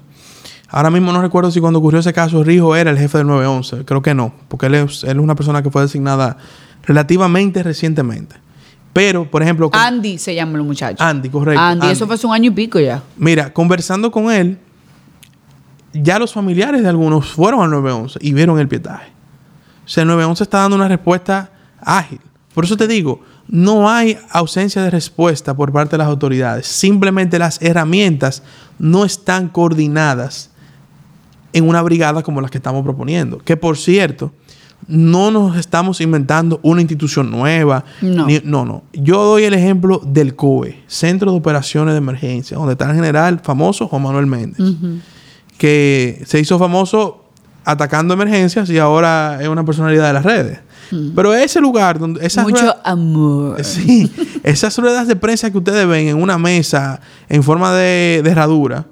Ahora 0.70 0.88
mismo 0.88 1.12
no 1.12 1.20
recuerdo 1.20 1.50
si 1.50 1.60
cuando 1.60 1.80
ocurrió 1.80 2.00
ese 2.00 2.14
caso 2.14 2.42
Rijo 2.42 2.74
era 2.74 2.90
el 2.90 2.96
jefe 2.96 3.18
del 3.18 3.26
911. 3.26 3.84
Creo 3.84 4.00
que 4.00 4.14
no, 4.14 4.32
porque 4.48 4.64
él 4.64 4.76
es, 4.76 5.04
él 5.04 5.18
es 5.18 5.22
una 5.22 5.34
persona 5.34 5.62
que 5.62 5.70
fue 5.70 5.82
designada 5.82 6.38
relativamente 6.86 7.62
recientemente. 7.62 8.45
Pero, 8.96 9.30
por 9.30 9.42
ejemplo... 9.42 9.68
Andy 9.74 10.16
se 10.16 10.35
llama 10.35 10.56
el 10.56 10.64
muchacho. 10.64 11.04
Andy, 11.04 11.28
correcto. 11.28 11.61
Andy, 11.61 11.88
eso 11.88 12.06
fue 12.06 12.14
hace 12.14 12.26
un 12.26 12.32
año 12.32 12.50
y 12.50 12.54
pico 12.54 12.80
ya. 12.80 13.02
Mira, 13.18 13.52
conversando 13.52 14.11
con 14.11 14.30
él, 14.30 14.59
ya 15.92 16.18
los 16.18 16.32
familiares 16.32 16.82
de 16.82 16.88
algunos 16.88 17.28
fueron 17.28 17.61
al 17.61 17.70
911 17.72 18.18
y 18.22 18.32
vieron 18.32 18.59
el 18.59 18.68
pietaje. 18.68 19.12
O 19.85 19.88
sea, 19.88 20.00
el 20.00 20.09
911 20.09 20.42
está 20.44 20.61
dando 20.61 20.76
una 20.76 20.88
respuesta 20.88 21.50
ágil. 21.78 22.20
Por 22.54 22.64
eso 22.64 22.78
te 22.78 22.88
digo, 22.88 23.20
no 23.48 23.90
hay 23.90 24.16
ausencia 24.30 24.82
de 24.82 24.88
respuesta 24.88 25.54
por 25.54 25.72
parte 25.72 25.90
de 25.90 25.98
las 25.98 26.09
autoridades. 26.09 26.66
Simplemente 26.66 27.38
las 27.38 27.61
herramientas 27.61 28.42
no 28.78 29.04
están 29.04 29.50
coordinadas 29.50 30.52
en 31.52 31.68
una 31.68 31.82
brigada 31.82 32.22
como 32.22 32.40
la 32.40 32.48
que 32.48 32.56
estamos 32.56 32.82
proponiendo. 32.82 33.40
Que 33.40 33.59
por 33.59 33.76
cierto, 33.76 34.32
no 34.88 35.30
nos 35.30 35.56
estamos 35.56 36.00
inventando 36.00 36.60
una 36.62 36.80
institución 36.80 37.30
nueva. 37.30 37.84
No. 38.00 38.26
no, 38.44 38.64
no. 38.64 38.84
Yo 38.92 39.24
doy 39.24 39.44
el 39.44 39.54
ejemplo 39.54 40.00
del 40.04 40.36
COE, 40.36 40.82
Centro 40.86 41.32
de 41.32 41.38
Operaciones 41.38 41.94
de 41.94 41.98
Emergencia, 41.98 42.56
donde 42.56 42.72
está 42.72 42.88
el 42.88 42.94
general 42.94 43.40
famoso 43.42 43.88
Juan 43.88 44.02
Manuel 44.02 44.26
Méndez, 44.26 44.76
que 45.58 46.22
se 46.26 46.38
hizo 46.38 46.58
famoso 46.58 47.24
atacando 47.64 48.14
emergencias 48.14 48.70
y 48.70 48.78
ahora 48.78 49.38
es 49.40 49.48
una 49.48 49.64
personalidad 49.64 50.06
de 50.06 50.12
las 50.12 50.24
redes. 50.24 50.60
Pero 51.16 51.34
ese 51.34 51.60
lugar 51.60 51.98
donde 51.98 52.24
esas 52.24 52.44
mucho 52.44 52.76
amor. 52.84 53.62
Sí, 53.64 54.10
esas 54.44 54.78
ruedas 54.78 55.08
de 55.08 55.16
prensa 55.16 55.50
que 55.50 55.58
ustedes 55.58 55.86
ven 55.88 56.06
en 56.06 56.22
una 56.22 56.38
mesa 56.38 57.00
en 57.28 57.42
forma 57.42 57.74
de, 57.74 58.20
de 58.22 58.30
herradura 58.30 58.86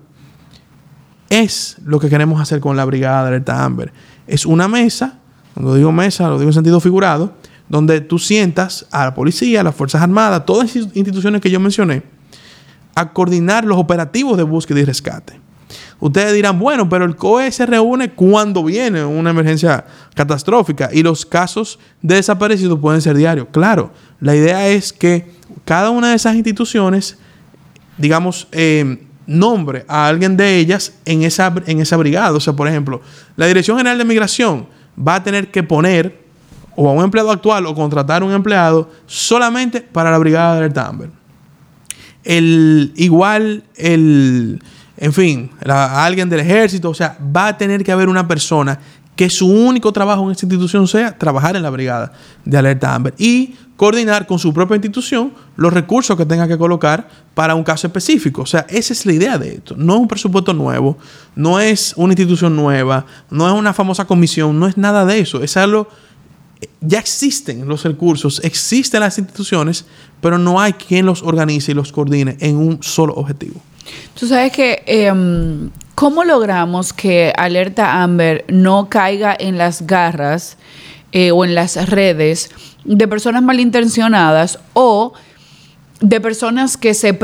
es 1.31 1.77
lo 1.85 2.01
que 2.01 2.09
queremos 2.09 2.41
hacer 2.41 2.59
con 2.59 2.77
la 2.77 2.85
brigada 2.85 3.23
de 3.23 3.29
alerta 3.29 3.65
Amber. 3.65 3.93
Es 4.27 4.45
una 4.45 4.67
mesa 4.67 5.21
cuando 5.55 5.75
digo 5.77 5.93
mesa, 5.93 6.29
lo 6.29 6.39
digo 6.39 6.51
en 6.51 6.55
sentido 6.55 6.81
figurado, 6.81 7.33
donde 7.69 8.01
tú 8.01 8.19
sientas 8.19 8.87
a 8.91 9.05
la 9.05 9.15
policía, 9.15 9.61
a 9.61 9.65
las 9.65 9.75
Fuerzas 9.75 10.03
Armadas, 10.03 10.45
todas 10.45 10.75
las 10.75 10.97
instituciones 10.97 11.41
que 11.41 11.51
yo 11.51 11.61
mencioné, 11.61 12.03
a 12.95 13.13
coordinar 13.13 13.65
los 13.65 13.79
operativos 13.79 14.37
de 14.37 14.43
búsqueda 14.43 14.81
y 14.81 14.85
rescate. 14.85 15.41
Ustedes 16.01 16.35
dirán, 16.35 16.59
bueno, 16.59 16.89
pero 16.89 17.05
el 17.05 17.17
COE 17.17 17.51
se 17.51 17.67
reúne 17.67 18.11
cuando 18.11 18.63
viene 18.63 19.05
una 19.05 19.31
emergencia 19.31 19.87
catastrófica 20.15 20.91
y 20.93 21.03
los 21.03 21.25
casos 21.25 21.79
de 22.03 22.17
desaparecidos 22.17 22.79
pueden 22.79 23.01
ser 23.01 23.17
diarios. 23.17 23.47
Claro, 23.51 23.93
la 24.21 24.37
idea 24.37 24.69
es 24.69 24.93
que 24.93 25.33
cada 25.65 25.91
una 25.91 26.11
de 26.11 26.17
esas 26.17 26.35
instituciones, 26.35 27.17
digamos, 27.97 28.49
eh, 28.53 29.07
nombre 29.27 29.85
a 29.89 30.07
alguien 30.07 30.37
de 30.37 30.59
ellas 30.59 30.95
en 31.05 31.23
esa, 31.23 31.55
en 31.67 31.81
esa 31.81 31.97
brigada. 31.97 32.33
O 32.33 32.41
sea, 32.41 32.53
por 32.53 32.69
ejemplo, 32.69 33.01
la 33.37 33.47
Dirección 33.47 33.79
General 33.79 33.97
de 33.97 34.05
Migración 34.05 34.67
va 34.97 35.17
a 35.17 35.23
tener 35.23 35.51
que 35.51 35.63
poner 35.63 36.25
o 36.77 36.89
a 36.89 36.93
un 36.93 37.05
empleado 37.05 37.31
actual 37.31 37.67
o 37.67 37.75
contratar 37.75 38.23
un 38.23 38.33
empleado 38.33 38.91
solamente 39.07 39.81
para 39.81 40.11
la 40.11 40.19
brigada 40.19 40.53
de 40.53 40.59
alerta 40.59 40.87
Amber. 40.87 41.11
El, 42.25 42.93
igual, 42.97 43.65
el, 43.77 44.63
en 44.97 45.13
fin, 45.13 45.51
alguien 45.67 46.29
del 46.29 46.41
ejército, 46.41 46.91
o 46.91 46.95
sea, 46.95 47.19
va 47.35 47.49
a 47.49 47.59
tener 47.59 47.85
que 47.85 47.93
haber 47.93 48.09
una 48.09 48.27
persona 48.27 48.79
que 49.15 49.31
su 49.31 49.47
único 49.47 49.93
trabajo 49.93 50.25
en 50.25 50.33
esta 50.33 50.47
institución 50.47 50.89
sea 50.89 51.17
trabajar 51.17 51.55
en 51.55 51.63
la 51.63 51.71
brigada 51.71 52.13
de 52.45 52.59
alerta 52.59 52.95
Amber 52.95 53.15
y 53.19 53.55
coordinar 53.77 54.27
con 54.27 54.39
su 54.39 54.53
propia 54.53 54.77
institución 54.77 55.33
los 55.57 55.73
recursos 55.73 56.17
que 56.17 56.25
tenga 56.25 56.47
que 56.47 56.57
colocar 56.57 57.09
para 57.35 57.55
un 57.55 57.65
caso 57.65 57.87
específico. 57.87 58.43
O 58.43 58.47
sea, 58.47 58.67
esa 58.69 58.93
es 58.93 59.05
la 59.05 59.13
idea 59.13 59.39
de 59.39 59.55
esto. 59.55 59.75
No 59.77 59.95
es 59.95 60.01
un 60.01 60.09
presupuesto 60.09 60.53
nuevo, 60.53 60.97
no 61.35 61.59
es 61.59 61.95
una 61.97 62.13
institución 62.13 62.55
nueva, 62.55 63.07
no 63.31 63.49
es 63.49 63.55
una 63.55 63.73
famosa 63.75 64.07
comisión, 64.07 64.59
no 64.59 64.69
es 64.69 64.77
nada 64.77 65.05
de 65.05 65.19
eso. 65.19 65.43
Es 65.43 65.57
algo 65.57 65.89
ya 66.81 66.99
existen 66.99 67.67
los 67.67 67.85
recursos, 67.85 68.41
existen 68.45 69.01
las 69.01 69.19
instituciones, 69.19 69.85
pero 70.21 70.39
no 70.39 70.61
hay 70.61 70.75
quien 70.75 71.07
los 71.07 71.23
organice 71.23 71.73
y 71.73 71.75
los 71.75 71.93
coordine 71.93 72.37
en 72.41 72.57
un 72.57 72.83
solo 72.83 73.15
objetivo. 73.15 73.61
Tú 74.19 74.27
sabes 74.27 74.53
que, 74.53 74.83
em, 74.87 75.71
¿cómo 75.95 76.25
logramos 76.25 76.93
que 76.93 77.33
Alerta 77.37 78.03
Amber 78.03 78.45
no 78.49 78.89
caiga 78.89 79.37
en 79.39 79.59
las 79.59 79.87
garras 79.87 80.57
eh, 81.15 81.31
o 81.31 81.45
en 81.45 81.55
las 81.55 81.89
redes 81.89 82.51
de 82.85 83.09
personas 83.09 83.43
malintencionadas 83.43 84.59
o 84.73 85.13
de 86.01 86.21
personas 86.21 86.77
que 86.77 86.93
se, 86.93 87.17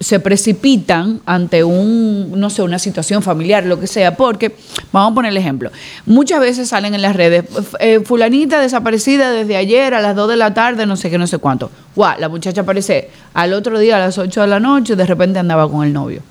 se 0.00 0.20
precipitan 0.20 1.20
ante 1.24 1.64
un, 1.64 2.32
no 2.36 2.50
sé, 2.50 2.62
una 2.62 2.78
situación 2.78 3.22
familiar, 3.22 3.64
lo 3.64 3.80
que 3.80 3.86
sea, 3.86 4.16
porque, 4.16 4.54
vamos 4.92 5.12
a 5.12 5.14
poner 5.14 5.30
el 5.30 5.38
ejemplo, 5.38 5.70
muchas 6.04 6.40
veces 6.40 6.68
salen 6.68 6.94
en 6.94 7.00
las 7.00 7.16
redes, 7.16 7.46
eh, 7.80 8.00
fulanita 8.04 8.60
desaparecida 8.60 9.30
desde 9.32 9.56
ayer 9.56 9.94
a 9.94 10.00
las 10.00 10.14
2 10.14 10.28
de 10.28 10.36
la 10.36 10.52
tarde, 10.52 10.84
no 10.84 10.96
sé 10.96 11.10
qué, 11.10 11.16
no 11.16 11.26
sé 11.26 11.38
cuánto. 11.38 11.70
Guau, 11.96 12.20
la 12.20 12.28
muchacha 12.28 12.60
aparece 12.60 13.10
al 13.32 13.54
otro 13.54 13.78
día 13.78 13.96
a 13.96 14.00
las 14.00 14.18
8 14.18 14.42
de 14.42 14.46
la 14.46 14.60
noche, 14.60 14.94
de 14.94 15.06
repente 15.06 15.38
andaba 15.38 15.68
con 15.70 15.86
el 15.86 15.92
novio. 15.92 16.22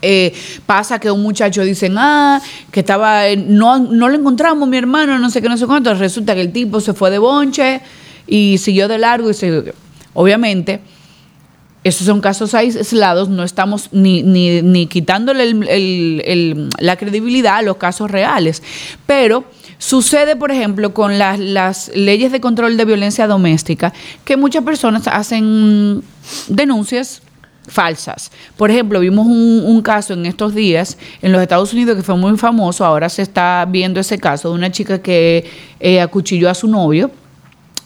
Eh, 0.00 0.32
pasa 0.64 0.98
que 0.98 1.10
un 1.10 1.22
muchacho 1.22 1.62
dice, 1.62 1.90
ah, 1.96 2.40
que 2.70 2.80
estaba, 2.80 3.22
no, 3.36 3.78
no 3.78 4.08
lo 4.08 4.14
encontramos, 4.14 4.68
mi 4.68 4.76
hermano, 4.76 5.18
no 5.18 5.30
sé 5.30 5.42
qué, 5.42 5.48
no 5.48 5.56
sé 5.56 5.66
cuánto. 5.66 5.94
Resulta 5.94 6.34
que 6.34 6.40
el 6.40 6.52
tipo 6.52 6.80
se 6.80 6.94
fue 6.94 7.10
de 7.10 7.18
bonche 7.18 7.80
y 8.26 8.58
siguió 8.58 8.88
de 8.88 8.98
largo 8.98 9.30
y 9.30 9.34
se... 9.34 9.74
Obviamente, 10.14 10.80
esos 11.84 12.06
son 12.06 12.20
casos 12.20 12.54
aislados, 12.54 13.28
no 13.28 13.44
estamos 13.44 13.88
ni, 13.92 14.22
ni, 14.22 14.86
quitándole 14.86 15.54
la 16.78 16.96
credibilidad 16.96 17.56
a 17.56 17.62
los 17.62 17.76
casos 17.76 18.10
reales. 18.10 18.62
Pero 19.06 19.44
sucede, 19.78 20.36
por 20.36 20.50
ejemplo, 20.50 20.92
con 20.92 21.18
las, 21.18 21.90
leyes 21.94 22.32
de 22.32 22.40
control 22.40 22.76
de 22.76 22.84
violencia 22.84 23.26
doméstica, 23.26 23.92
que 24.24 24.36
muchas 24.36 24.64
personas 24.64 25.06
hacen 25.06 26.02
denuncias 26.48 27.22
falsas. 27.68 28.30
Por 28.56 28.70
ejemplo, 28.70 29.00
vimos 29.00 29.26
un, 29.26 29.82
caso 29.82 30.12
en 30.12 30.26
estos 30.26 30.54
días 30.54 30.98
en 31.22 31.30
los 31.30 31.40
Estados 31.40 31.72
Unidos 31.72 31.96
que 31.96 32.02
fue 32.02 32.16
muy 32.16 32.36
famoso, 32.36 32.84
ahora 32.84 33.08
se 33.08 33.22
está 33.22 33.64
viendo 33.68 34.00
ese 34.00 34.18
caso 34.18 34.50
de 34.50 34.54
una 34.56 34.72
chica 34.72 35.00
que 35.00 35.48
eh, 35.78 36.00
acuchilló 36.00 36.50
a 36.50 36.54
su 36.54 36.66
novio 36.66 37.10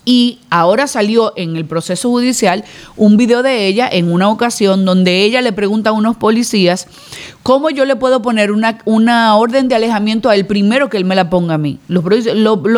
y 0.04 0.40
ahora 0.50 0.86
salió 0.86 1.32
en 1.36 1.56
el 1.56 1.64
proceso 1.64 2.10
judicial 2.10 2.64
un 2.96 3.16
video 3.16 3.42
de 3.42 3.66
ella 3.66 3.88
en 3.90 4.12
una 4.12 4.30
ocasión 4.30 4.84
donde 4.84 5.22
ella 5.22 5.40
le 5.40 5.52
pregunta 5.52 5.90
a 5.90 5.92
unos 5.92 6.16
policías 6.16 6.88
cómo 7.44 7.70
yo 7.70 7.84
le 7.84 7.94
puedo 7.94 8.20
poner 8.20 8.50
una, 8.50 8.78
una 8.84 9.36
orden 9.36 9.68
de 9.68 9.76
alejamiento 9.76 10.28
al 10.28 10.44
primero 10.46 10.88
que 10.88 10.96
él 10.96 11.04
me 11.04 11.14
la 11.14 11.30
ponga 11.30 11.54
a 11.54 11.58
mí. 11.58 11.78
Los, 11.86 12.02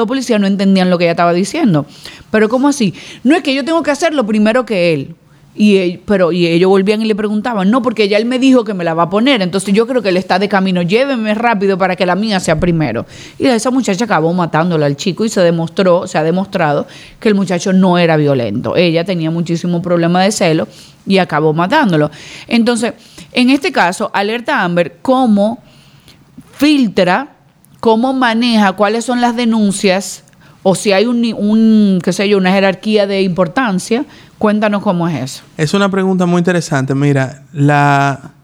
policías 0.06 0.38
no 0.38 0.46
entendían 0.46 0.90
lo 0.90 0.98
que 0.98 1.04
ella 1.04 1.12
estaba 1.12 1.32
diciendo. 1.32 1.86
Pero 2.30 2.48
¿cómo 2.50 2.68
así? 2.68 2.92
No 3.22 3.34
es 3.34 3.42
que 3.42 3.54
yo 3.54 3.64
tengo 3.64 3.82
que 3.82 3.90
hacer 3.90 4.12
lo 4.12 4.26
primero 4.26 4.66
que 4.66 4.92
él. 4.92 5.14
Y, 5.56 5.98
pero, 5.98 6.32
y 6.32 6.48
ellos 6.48 6.68
volvían 6.68 7.00
y 7.02 7.04
le 7.04 7.14
preguntaban, 7.14 7.70
no, 7.70 7.80
porque 7.80 8.08
ya 8.08 8.16
él 8.16 8.24
me 8.24 8.40
dijo 8.40 8.64
que 8.64 8.74
me 8.74 8.82
la 8.82 8.92
va 8.92 9.04
a 9.04 9.10
poner, 9.10 9.40
entonces 9.40 9.72
yo 9.72 9.86
creo 9.86 10.02
que 10.02 10.08
él 10.08 10.16
está 10.16 10.40
de 10.40 10.48
camino, 10.48 10.82
llévenme 10.82 11.32
rápido 11.32 11.78
para 11.78 11.94
que 11.94 12.04
la 12.06 12.16
mía 12.16 12.40
sea 12.40 12.58
primero. 12.58 13.06
Y 13.38 13.46
esa 13.46 13.70
muchacha 13.70 14.04
acabó 14.04 14.32
matándola 14.32 14.86
al 14.86 14.96
chico 14.96 15.24
y 15.24 15.28
se 15.28 15.40
demostró, 15.42 16.08
se 16.08 16.18
ha 16.18 16.24
demostrado 16.24 16.88
que 17.20 17.28
el 17.28 17.36
muchacho 17.36 17.72
no 17.72 17.98
era 17.98 18.16
violento. 18.16 18.74
Ella 18.74 19.04
tenía 19.04 19.30
muchísimo 19.30 19.80
problema 19.80 20.24
de 20.24 20.32
celo 20.32 20.66
y 21.06 21.18
acabó 21.18 21.52
matándolo. 21.52 22.10
Entonces, 22.48 22.94
en 23.32 23.50
este 23.50 23.70
caso, 23.70 24.10
Alerta 24.12 24.62
Amber, 24.64 24.96
¿cómo 25.02 25.62
filtra, 26.56 27.36
cómo 27.78 28.12
maneja, 28.12 28.72
cuáles 28.72 29.04
son 29.04 29.20
las 29.20 29.36
denuncias 29.36 30.24
o 30.64 30.74
si 30.74 30.92
hay 30.92 31.04
un, 31.04 31.22
un 31.34 32.00
qué 32.02 32.12
sé 32.12 32.28
yo, 32.28 32.38
una 32.38 32.50
jerarquía 32.50 33.06
de 33.06 33.22
importancia 33.22 34.06
Cuéntanos 34.38 34.82
cómo 34.82 35.08
es 35.08 35.22
eso. 35.22 35.42
Es 35.56 35.74
una 35.74 35.90
pregunta 35.90 36.26
muy 36.26 36.38
interesante. 36.38 36.94
Mira, 36.94 37.44
la 37.52 38.34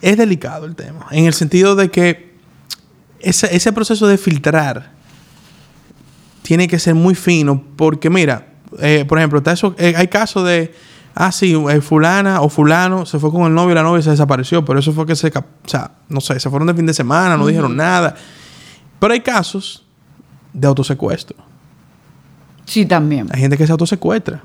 es 0.00 0.16
delicado 0.16 0.66
el 0.66 0.76
tema, 0.76 1.06
en 1.10 1.26
el 1.26 1.34
sentido 1.34 1.74
de 1.74 1.90
que 1.90 2.36
ese, 3.20 3.72
proceso 3.72 4.06
de 4.06 4.16
filtrar 4.16 4.92
tiene 6.42 6.68
que 6.68 6.78
ser 6.78 6.94
muy 6.94 7.14
fino, 7.14 7.62
porque 7.76 8.08
mira, 8.08 8.46
eh, 8.78 9.04
por 9.08 9.18
ejemplo, 9.18 9.42
eh, 9.76 9.94
hay 9.96 10.06
casos 10.06 10.46
de, 10.46 10.72
ah, 11.14 11.32
sí, 11.32 11.52
eh, 11.68 11.80
fulana 11.80 12.42
o 12.42 12.48
fulano 12.48 13.06
se 13.06 13.18
fue 13.18 13.30
con 13.32 13.42
el 13.42 13.54
novio 13.54 13.72
y 13.72 13.74
la 13.74 13.82
novia 13.82 14.02
se 14.02 14.10
desapareció, 14.10 14.64
pero 14.64 14.78
eso 14.78 14.92
fue 14.92 15.04
que 15.04 15.16
se, 15.16 15.28
o 15.28 15.44
sea, 15.66 15.90
no 16.08 16.20
sé, 16.20 16.38
se 16.38 16.48
fueron 16.48 16.68
de 16.68 16.74
fin 16.74 16.86
de 16.86 16.94
semana, 16.94 17.36
no 17.36 17.46
dijeron 17.46 17.76
nada. 17.76 18.14
Pero 19.00 19.12
hay 19.12 19.20
casos 19.20 19.84
de 20.52 20.66
autosecuestro. 20.68 21.47
Sí, 22.68 22.84
también. 22.84 23.26
Hay 23.32 23.40
gente 23.40 23.56
que 23.56 23.66
se 23.66 23.72
autosecuestra. 23.72 24.42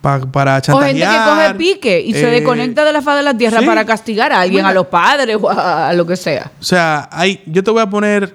para 0.00 0.62
chantajear. 0.62 0.72
O 0.72 0.80
gente 0.80 1.00
que 1.00 1.30
coge 1.30 1.54
pique 1.54 2.00
y 2.00 2.12
se 2.14 2.26
eh, 2.26 2.30
desconecta 2.30 2.84
de 2.84 2.92
la 2.92 3.02
faz 3.02 3.18
de 3.18 3.22
la 3.22 3.36
tierra 3.36 3.60
para 3.62 3.84
castigar 3.84 4.32
a 4.32 4.40
alguien, 4.40 4.64
a 4.64 4.72
los 4.72 4.86
padres 4.86 5.36
o 5.38 5.50
a, 5.50 5.92
lo 5.92 6.06
que 6.06 6.16
sea. 6.16 6.50
O 6.58 6.64
sea, 6.64 7.08
hay, 7.12 7.42
yo 7.46 7.62
te 7.62 7.70
voy 7.70 7.82
a 7.82 7.90
poner 7.90 8.34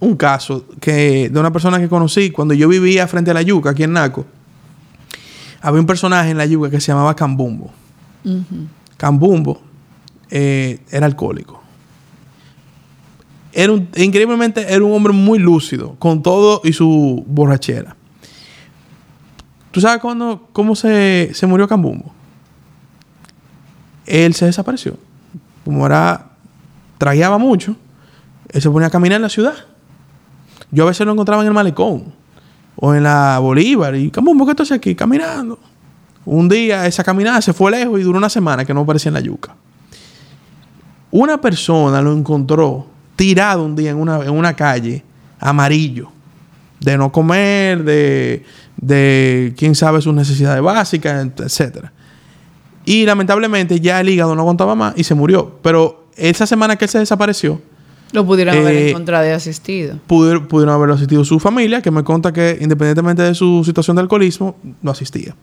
un 0.00 0.16
caso 0.16 0.64
que 0.80 1.28
de 1.28 1.38
una 1.38 1.52
persona 1.52 1.78
que 1.78 1.88
conocí 1.88 2.30
cuando 2.30 2.54
yo 2.54 2.66
vivía 2.66 3.06
frente 3.06 3.30
a 3.30 3.34
la 3.34 3.42
yuca, 3.42 3.70
aquí 3.70 3.82
en 3.82 3.92
Naco. 3.92 4.24
Había 5.60 5.80
un 5.80 5.86
personaje 5.86 6.30
en 6.30 6.38
la 6.38 6.46
yuca 6.46 6.70
que 6.70 6.80
se 6.80 6.92
llamaba 6.92 7.14
Cambumbo. 7.14 7.70
Cambumbo 8.96 9.60
eh, 10.30 10.78
era 10.90 11.04
alcohólico 11.04 11.57
era 13.58 13.72
increíblemente 13.96 14.72
era 14.72 14.84
un 14.84 14.92
hombre 14.92 15.12
muy 15.12 15.40
lúcido, 15.40 15.96
con 15.98 16.22
todo 16.22 16.60
y 16.62 16.72
su 16.72 17.24
borrachera. 17.26 17.96
¿Tú 19.72 19.80
sabes 19.80 20.00
cuándo, 20.00 20.48
cómo 20.52 20.76
se, 20.76 21.32
murió 21.42 21.66
Cambumbo? 21.66 22.12
Él 24.06 24.32
se 24.34 24.46
desapareció. 24.46 24.96
Como 25.64 25.84
era, 25.84 26.26
tragueaba 26.98 27.36
mucho, 27.36 27.74
él 28.48 28.62
se 28.62 28.70
ponía 28.70 28.86
a 28.86 28.90
caminar 28.90 29.16
en 29.16 29.22
la 29.22 29.28
ciudad. 29.28 29.54
Yo 30.70 30.84
a 30.84 30.86
veces 30.86 31.04
lo 31.04 31.12
encontraba 31.12 31.42
en 31.42 31.48
el 31.48 31.54
malecón 31.54 32.14
o 32.76 32.94
en 32.94 33.02
la 33.02 33.40
Bolívar 33.40 33.96
y 33.96 34.12
Cambumbo, 34.12 34.44
¿qué 34.44 34.52
estás 34.52 34.70
aquí? 34.70 34.94
Caminando. 34.94 35.58
Un 36.24 36.48
día 36.48 36.86
esa 36.86 37.02
caminada 37.02 37.42
se 37.42 37.52
fue 37.52 37.72
lejos 37.72 37.98
y 37.98 38.04
duró 38.04 38.18
una 38.18 38.30
semana 38.30 38.64
que 38.64 38.72
no 38.72 38.82
aparecía 38.82 39.08
en 39.08 39.14
la 39.14 39.20
yuca. 39.20 39.56
Una 41.10 41.40
persona 41.40 42.00
lo 42.00 42.12
encontró 42.12 42.97
tirado 43.18 43.64
un 43.64 43.74
día 43.74 43.90
en 43.90 43.96
una, 43.96 44.22
en 44.22 44.30
una 44.30 44.54
calle, 44.54 45.02
amarillo, 45.40 46.10
de 46.78 46.96
no 46.96 47.10
comer, 47.10 47.82
de, 47.82 48.44
de 48.76 49.52
quién 49.58 49.74
sabe 49.74 50.00
sus 50.00 50.14
necesidades 50.14 50.62
básicas, 50.62 51.26
etc. 51.38 51.88
Y 52.84 53.04
lamentablemente 53.04 53.80
ya 53.80 54.00
el 54.00 54.08
hígado 54.08 54.36
no 54.36 54.42
aguantaba 54.42 54.76
más 54.76 54.94
y 54.96 55.02
se 55.02 55.14
murió. 55.14 55.58
Pero 55.62 56.06
esa 56.16 56.46
semana 56.46 56.76
que 56.76 56.84
él 56.84 56.88
se 56.88 57.00
desapareció, 57.00 57.60
lo 58.12 58.24
pudieron 58.24 58.56
haber 58.56 58.74
eh, 58.74 58.90
encontrado 58.90 59.26
y 59.26 59.30
asistido. 59.30 59.98
Pudieron, 60.06 60.46
pudieron 60.46 60.74
haberlo 60.74 60.94
asistido 60.94 61.24
su 61.24 61.40
familia, 61.40 61.82
que 61.82 61.90
me 61.90 62.04
conta 62.04 62.32
que 62.32 62.56
independientemente 62.60 63.22
de 63.22 63.34
su 63.34 63.62
situación 63.64 63.96
de 63.96 64.02
alcoholismo, 64.02 64.56
lo 64.80 64.92
asistía. 64.92 65.34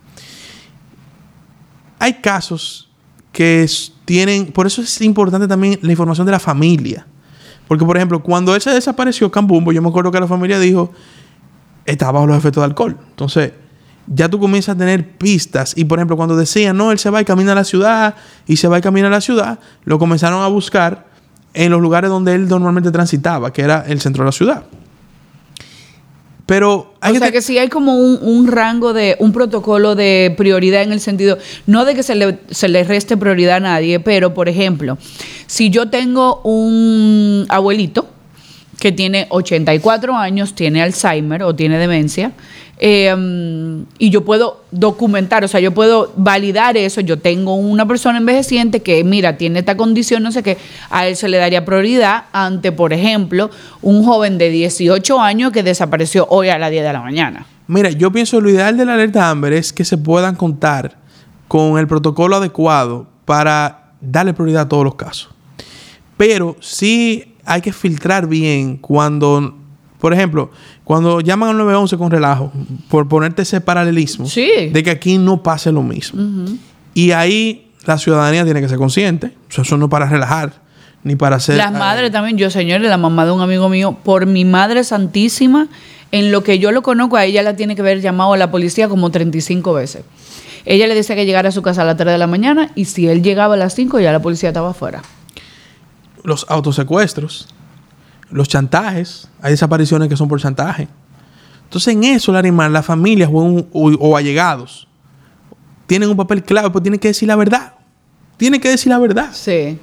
Hay 2.00 2.14
casos 2.16 2.90
que 3.34 3.68
tienen, 4.06 4.48
por 4.48 4.66
eso 4.66 4.82
es 4.82 5.02
importante 5.02 5.48
también 5.48 5.78
la 5.82 5.92
información 5.92 6.26
de 6.26 6.32
la 6.32 6.40
familia. 6.40 7.06
Porque, 7.68 7.86
por 7.86 7.98
ejemplo, 7.98 8.22
cuando 8.22 8.54
él 8.56 8.62
se 8.62 8.72
desapareció, 8.72 9.32
Cambumbo, 9.32 9.72
yo 9.72 9.82
me 9.82 9.90
acuerdo 9.90 10.12
que 10.12 10.20
la 10.20 10.28
familia 10.28 10.60
dijo, 10.60 10.92
estaba 11.86 12.14
bajo 12.14 12.28
los 12.28 12.38
efectos 12.38 12.62
de 12.62 12.66
alcohol. 12.66 12.98
Entonces, 13.10 13.54
ya 14.08 14.30
tú 14.30 14.40
comienzas 14.40 14.76
a 14.76 14.78
tener 14.78 15.18
pistas. 15.18 15.74
Y, 15.76 15.86
por 15.86 16.00
ejemplo, 16.00 16.18
cuando 16.18 16.36
decían, 16.36 16.78
no, 16.78 16.92
él 16.92 17.00
se 17.00 17.10
va 17.10 17.22
y 17.22 17.26
camina 17.26 17.54
a 17.54 17.56
la 17.56 17.64
ciudad, 17.64 18.16
y 18.46 18.58
se 18.58 18.68
va 18.68 18.78
y 18.78 18.82
camina 18.82 19.08
a 19.08 19.12
la 19.12 19.22
ciudad, 19.22 19.60
lo 19.84 19.98
comenzaron 19.98 20.44
a 20.44 20.48
buscar 20.48 21.08
en 21.54 21.72
los 21.72 21.82
lugares 21.82 22.10
donde 22.10 22.36
él 22.36 22.48
normalmente 22.48 22.92
transitaba, 22.92 23.52
que 23.52 23.62
era 23.62 23.86
el 23.88 24.02
centro 24.02 24.24
de 24.24 24.28
la 24.28 24.32
ciudad. 24.32 24.66
Pero 26.46 26.94
hay 27.02 27.16
o 27.16 27.20
sea 27.20 27.32
que 27.32 27.42
sí 27.42 27.58
hay 27.58 27.70
como 27.70 27.98
un, 27.98 28.48
rango 28.48 28.94
de, 28.94 29.16
un 29.20 29.32
protocolo 29.32 29.96
de 29.96 30.34
prioridad 30.38 30.84
en 30.84 30.92
el 30.92 31.00
sentido, 31.00 31.40
no 31.66 31.86
de 31.86 31.96
que 31.96 32.04
se 32.04 32.14
le, 32.14 32.38
se 32.52 32.68
le 32.68 32.84
reste 32.84 33.18
prioridad 33.18 33.58
a 33.58 33.60
nadie, 33.62 34.00
pero 34.00 34.36
por 34.36 34.48
ejemplo, 34.48 34.98
si 35.48 35.72
yo 35.72 35.90
tengo 35.90 36.42
un 36.44 37.48
abuelito 37.50 38.08
que 38.80 38.92
tiene 38.92 39.26
84 39.30 40.16
años, 40.16 40.54
tiene 40.54 40.84
Alzheimer 40.84 41.42
o 41.42 41.56
tiene 41.56 41.80
demencia, 41.80 42.34
eh, 42.78 43.84
y 43.98 44.10
yo 44.10 44.26
puedo 44.26 44.64
documentar, 44.72 45.44
o 45.44 45.48
sea, 45.48 45.60
yo 45.60 45.74
puedo 45.74 46.12
validar 46.18 46.78
eso. 46.78 47.02
Yo 47.02 47.20
tengo 47.20 47.56
una 47.56 47.88
persona 47.88 48.18
envejeciente 48.18 48.82
que, 48.82 49.04
mira, 49.04 49.38
tiene 49.38 49.60
esta 49.60 49.78
condición, 49.78 50.24
no 50.24 50.32
sé 50.32 50.44
qué, 50.44 50.58
a 50.90 51.08
él 51.08 51.16
se 51.16 51.30
le 51.30 51.38
daría 51.38 51.64
prioridad 51.64 52.26
ante, 52.32 52.72
por 52.72 52.94
ejemplo, 52.94 53.50
un 53.82 54.04
joven 54.04 54.38
de 54.38 54.50
18 54.50 55.20
años 55.20 55.52
que 55.52 55.64
desapareció 55.64 56.28
hoy 56.30 56.50
a 56.50 56.58
las 56.58 56.72
10 56.72 56.84
de 56.84 56.94
la 56.94 57.02
mañana. 57.02 57.46
Mira, 57.68 57.90
yo 57.90 58.12
pienso 58.12 58.40
lo 58.42 58.50
ideal 58.50 58.78
de 58.78 58.86
la 58.86 58.94
alerta 58.94 59.30
Amber 59.30 59.54
es 59.54 59.74
que 59.74 59.86
se 59.86 59.98
puedan 59.98 60.36
contar 60.36 60.98
con 61.48 61.80
el 61.80 61.88
protocolo 61.88 62.36
adecuado 62.36 63.08
para 63.26 63.94
darle 64.02 64.34
prioridad 64.34 64.64
a 64.64 64.70
todos 64.70 64.84
los 64.84 64.96
casos. 64.96 65.30
Pero 66.18 66.56
sí 66.60 67.36
hay 67.46 67.62
que 67.62 67.74
filtrar 67.74 68.28
bien 68.28 68.78
cuando, 68.78 69.58
por 70.00 70.14
ejemplo, 70.14 70.52
cuando 70.84 71.22
llaman 71.22 71.50
al 71.50 71.58
911 71.58 71.98
con 71.98 72.12
relajo, 72.12 72.52
por 72.90 73.08
ponerte 73.08 73.42
ese 73.44 73.62
paralelismo, 73.62 74.26
Sí. 74.28 74.70
de 74.72 74.84
que 74.84 74.92
aquí 74.92 75.18
no 75.18 75.42
pase 75.44 75.72
lo 75.72 75.82
mismo. 75.84 76.22
Y 76.94 77.12
ahí 77.12 77.72
la 77.86 77.98
ciudadanía 77.98 78.44
tiene 78.46 78.62
que 78.62 78.70
ser 78.70 78.78
consciente. 78.78 79.28
O 79.50 79.52
sea, 79.54 79.64
eso 79.64 79.78
no 79.78 79.86
es 79.86 79.92
para 79.92 80.08
relajar, 80.08 80.54
ni 81.04 81.16
para 81.16 81.38
hacer... 81.38 81.58
Las 81.58 81.72
madres 81.72 82.12
también, 82.12 82.38
yo 82.38 82.50
señores, 82.50 82.90
la 82.90 82.98
mamá 82.98 83.26
de 83.26 83.32
un 83.32 83.42
amigo 83.42 83.70
mío, 83.70 83.98
por 84.04 84.26
mi 84.26 84.44
madre 84.46 84.84
santísima, 84.84 85.68
en 86.12 86.32
lo 86.32 86.44
que 86.44 86.60
yo 86.60 86.72
lo 86.72 86.82
conozco, 86.82 87.18
a 87.18 87.26
ella 87.26 87.42
la 87.44 87.56
tiene 87.56 87.76
que 87.76 87.82
haber 87.82 88.02
llamado 88.02 88.34
a 88.34 88.38
la 88.38 88.52
policía 88.52 88.88
como 88.90 89.10
35 89.12 89.74
veces. 89.74 90.04
Ella 90.66 90.88
le 90.88 90.96
decía 90.96 91.16
que 91.16 91.26
llegara 91.26 91.50
a 91.50 91.52
su 91.52 91.62
casa 91.62 91.84
a 91.84 91.86
las 91.86 91.96
3 91.98 92.12
de 92.14 92.18
la 92.18 92.28
mañana 92.28 92.72
y 92.76 92.86
si 92.86 93.08
él 93.08 93.22
llegaba 93.22 93.54
a 93.54 93.58
las 93.58 93.76
5 93.76 94.00
ya 94.00 94.12
la 94.12 94.22
policía 94.22 94.50
estaba 94.50 94.72
afuera. 94.72 95.02
los 96.24 96.46
autosecuestros, 96.50 97.48
los 98.32 98.48
chantajes, 98.48 99.28
hay 99.42 99.52
desapariciones 99.52 100.10
que 100.10 100.18
son 100.18 100.28
por 100.28 100.40
chantaje. 100.42 100.88
Entonces, 101.64 101.94
en 101.94 102.04
eso, 102.04 102.32
Larimar, 102.32 102.70
las 102.72 102.86
familias 102.86 103.30
o, 103.32 103.38
un- 103.42 103.68
o- 103.74 103.90
o 103.92 104.18
allegados 104.18 104.88
tienen 105.88 106.10
un 106.10 106.18
papel 106.18 106.44
clave, 106.44 106.70
pues 106.70 106.84
tienen 106.84 107.00
que 107.00 107.10
decir 107.10 107.28
la 107.28 107.36
verdad. 107.36 107.74
Tienen 108.38 108.60
que 108.60 108.70
decir 108.70 108.90
la 108.92 108.98
verdad. 109.00 109.30
Sí. 109.32 109.78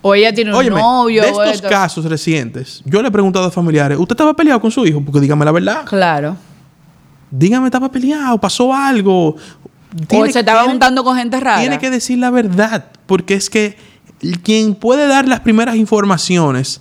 O 0.00 0.14
ella 0.14 0.32
tiene 0.32 0.50
un 0.50 0.56
Óyeme, 0.56 0.80
novio. 0.80 1.22
de 1.22 1.28
estos 1.28 1.48
esto. 1.54 1.68
casos 1.68 2.04
recientes, 2.04 2.82
yo 2.84 3.02
le 3.02 3.08
he 3.08 3.10
preguntado 3.10 3.46
a 3.46 3.50
familiares, 3.50 3.98
¿usted 3.98 4.14
estaba 4.14 4.32
peleado 4.34 4.60
con 4.60 4.70
su 4.70 4.86
hijo? 4.86 5.00
Porque 5.04 5.20
dígame 5.20 5.44
la 5.44 5.50
verdad. 5.52 5.84
Claro. 5.86 6.36
Dígame, 7.30 7.66
estaba 7.66 7.90
peleado, 7.90 8.38
pasó 8.38 8.72
algo. 8.72 9.30
o 9.30 10.26
se 10.26 10.38
estaba 10.38 10.60
tiene- 10.60 10.70
juntando 10.72 11.02
con 11.04 11.16
gente 11.16 11.38
rara. 11.40 11.60
Tiene 11.60 11.78
que 11.78 11.90
decir 11.90 12.18
la 12.18 12.30
verdad, 12.30 12.86
porque 13.06 13.34
es 13.34 13.50
que 13.50 13.76
quien 14.42 14.74
puede 14.74 15.06
dar 15.08 15.26
las 15.26 15.40
primeras 15.40 15.76
informaciones 15.76 16.80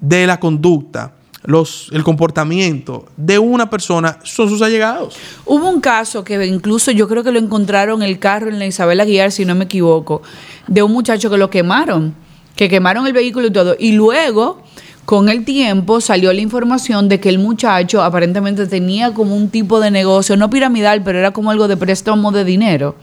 de 0.00 0.26
la 0.26 0.38
conducta, 0.38 1.14
los, 1.46 1.90
el 1.92 2.02
comportamiento 2.02 3.06
de 3.16 3.38
una 3.38 3.70
persona 3.70 4.18
son 4.24 4.48
sus 4.48 4.62
allegados. 4.62 5.16
Hubo 5.44 5.68
un 5.68 5.80
caso 5.80 6.24
que 6.24 6.44
incluso 6.44 6.90
yo 6.90 7.08
creo 7.08 7.22
que 7.22 7.30
lo 7.30 7.38
encontraron 7.38 8.02
en 8.02 8.08
el 8.08 8.18
carro 8.18 8.48
en 8.48 8.58
la 8.58 8.66
Isabela 8.66 9.04
Guiar, 9.04 9.32
si 9.32 9.44
no 9.44 9.54
me 9.54 9.64
equivoco, 9.64 10.22
de 10.66 10.82
un 10.82 10.92
muchacho 10.92 11.30
que 11.30 11.36
lo 11.36 11.48
quemaron, 11.48 12.14
que 12.56 12.68
quemaron 12.68 13.06
el 13.06 13.12
vehículo 13.12 13.46
y 13.46 13.52
todo. 13.52 13.76
Y 13.78 13.92
luego, 13.92 14.62
con 15.04 15.28
el 15.28 15.44
tiempo, 15.44 16.00
salió 16.00 16.32
la 16.32 16.40
información 16.40 17.08
de 17.08 17.20
que 17.20 17.28
el 17.28 17.38
muchacho 17.38 18.02
aparentemente 18.02 18.66
tenía 18.66 19.14
como 19.14 19.36
un 19.36 19.48
tipo 19.50 19.78
de 19.78 19.92
negocio, 19.92 20.36
no 20.36 20.50
piramidal, 20.50 21.04
pero 21.04 21.18
era 21.18 21.30
como 21.30 21.52
algo 21.52 21.68
de 21.68 21.76
préstamo 21.76 22.32
de 22.32 22.44
dinero. 22.44 22.96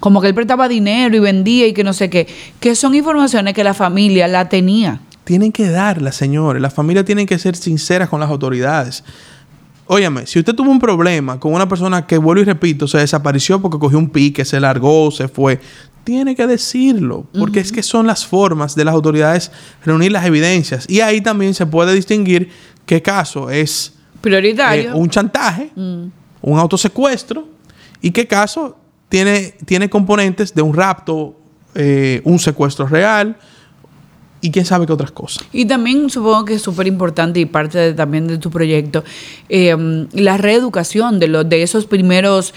Como 0.00 0.20
que 0.20 0.28
él 0.28 0.34
prestaba 0.34 0.68
dinero 0.68 1.16
y 1.16 1.20
vendía 1.20 1.66
y 1.66 1.72
que 1.72 1.84
no 1.84 1.92
sé 1.92 2.08
qué. 2.10 2.26
Que 2.60 2.74
son 2.74 2.94
informaciones 2.94 3.54
que 3.54 3.64
la 3.64 3.74
familia 3.74 4.28
la 4.28 4.48
tenía. 4.48 5.00
Tienen 5.26 5.50
que 5.50 5.68
darlas, 5.68 6.14
señores. 6.14 6.62
Las 6.62 6.72
familias 6.72 7.04
tienen 7.04 7.26
que 7.26 7.36
ser 7.36 7.56
sinceras 7.56 8.08
con 8.08 8.20
las 8.20 8.30
autoridades. 8.30 9.02
Óyame, 9.88 10.24
si 10.24 10.38
usted 10.38 10.54
tuvo 10.54 10.70
un 10.70 10.78
problema 10.78 11.40
con 11.40 11.52
una 11.52 11.68
persona 11.68 12.06
que, 12.06 12.16
vuelvo 12.16 12.42
y 12.42 12.44
repito, 12.44 12.86
se 12.86 12.98
desapareció 12.98 13.60
porque 13.60 13.76
cogió 13.76 13.98
un 13.98 14.08
pique, 14.08 14.44
se 14.44 14.60
largó, 14.60 15.10
se 15.10 15.26
fue, 15.26 15.58
tiene 16.04 16.36
que 16.36 16.46
decirlo, 16.46 17.26
porque 17.36 17.58
es 17.58 17.72
que 17.72 17.82
son 17.82 18.06
las 18.06 18.24
formas 18.24 18.76
de 18.76 18.84
las 18.84 18.94
autoridades 18.94 19.50
reunir 19.84 20.12
las 20.12 20.24
evidencias. 20.24 20.88
Y 20.88 21.00
ahí 21.00 21.20
también 21.20 21.54
se 21.54 21.66
puede 21.66 21.92
distinguir 21.92 22.48
qué 22.86 23.02
caso 23.02 23.50
es 23.50 23.94
Prioritario. 24.20 24.90
eh, 24.90 24.94
un 24.94 25.10
chantaje, 25.10 25.72
Mm. 25.74 26.04
un 26.42 26.58
autosecuestro, 26.60 27.48
y 28.00 28.12
qué 28.12 28.28
caso 28.28 28.76
tiene, 29.08 29.54
tiene 29.64 29.90
componentes 29.90 30.54
de 30.54 30.62
un 30.62 30.72
rapto, 30.72 31.36
eh, 31.74 32.20
un 32.22 32.38
secuestro 32.38 32.86
real, 32.86 33.36
y 34.46 34.50
quién 34.50 34.64
sabe 34.64 34.86
qué 34.86 34.92
otras 34.92 35.10
cosas. 35.10 35.44
Y 35.52 35.64
también 35.66 36.08
supongo 36.10 36.44
que 36.44 36.54
es 36.54 36.62
súper 36.62 36.86
importante 36.86 37.40
y 37.40 37.46
parte 37.46 37.92
también 37.94 38.26
de 38.26 38.38
tu 38.38 38.50
proyecto, 38.50 39.02
eh, 39.48 39.76
la 40.12 40.36
reeducación 40.36 41.18
de, 41.18 41.28
los, 41.28 41.48
de 41.48 41.62
esos 41.62 41.86
primeros 41.86 42.54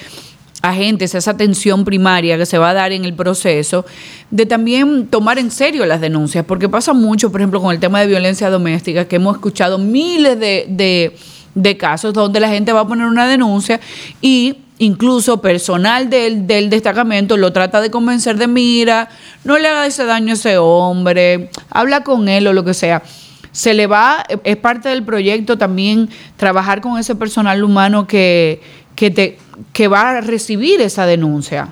agentes, 0.62 1.15
esa 1.15 1.32
atención 1.32 1.86
primaria 1.86 2.38
que 2.38 2.45
se 2.45 2.58
va 2.58 2.71
a 2.71 2.73
dar 2.73 2.91
en 2.91 3.06
el 3.06 3.13
proceso, 3.13 3.86
de 4.30 4.45
también 4.45 5.08
tomar 5.08 5.39
en 5.39 5.52
serio 5.52 5.86
las 5.86 6.02
denuncias, 6.02 6.43
porque 6.45 6.67
pasa 6.67 6.91
mucho, 6.93 7.32
por 7.32 7.39
ejemplo, 7.39 7.62
con 7.62 7.71
el 7.73 7.80
tema 7.80 8.02
de 8.02 8.08
violencia 8.08 8.49
doméstica, 8.49 9.06
que 9.06 9.15
hemos 9.15 9.36
escuchado 9.38 9.78
miles 9.78 10.38
de- 10.39 11.15
de 11.56 11.78
casos 11.78 12.13
donde 12.13 12.39
la 12.39 12.49
gente 12.49 12.71
va 12.73 12.82
a 12.82 12.88
poner 12.88 13.08
una 13.08 13.28
denuncia 13.28 13.80
y 14.21 14.58
incluso 14.80 15.42
personal 15.42 16.10
del, 16.10 16.48
del 16.48 16.70
destacamento 16.70 17.38
lo 17.38 17.54
trata 17.54 17.82
de 17.82 17.92
convencer 17.92 18.38
de, 18.38 18.48
mira, 18.48 19.10
no 19.44 19.60
le 19.60 19.68
haga 19.68 19.86
ese 19.86 20.06
daño 20.06 20.32
a 20.32 20.34
ese 20.34 20.58
hombre, 20.58 21.52
habla 21.70 22.04
con 22.04 22.28
él 22.28 22.48
o 22.48 22.54
lo 22.54 22.65
que 22.65 22.74
sea. 22.74 23.04
Se 23.52 23.74
le 23.74 23.88
va, 23.88 24.24
es 24.44 24.58
parte 24.58 24.89
del 24.89 25.04
proyecto 25.04 25.58
también 25.58 26.10
trabajar 26.38 26.82
con 26.82 26.98
ese 26.98 27.15
personal 27.15 27.63
humano 27.63 28.08
que, 28.08 28.62
que, 28.96 29.12
te, 29.12 29.38
que 29.74 29.88
va 29.88 30.12
a 30.12 30.22
recibir 30.22 30.82
esa 30.82 31.06
denuncia. 31.06 31.70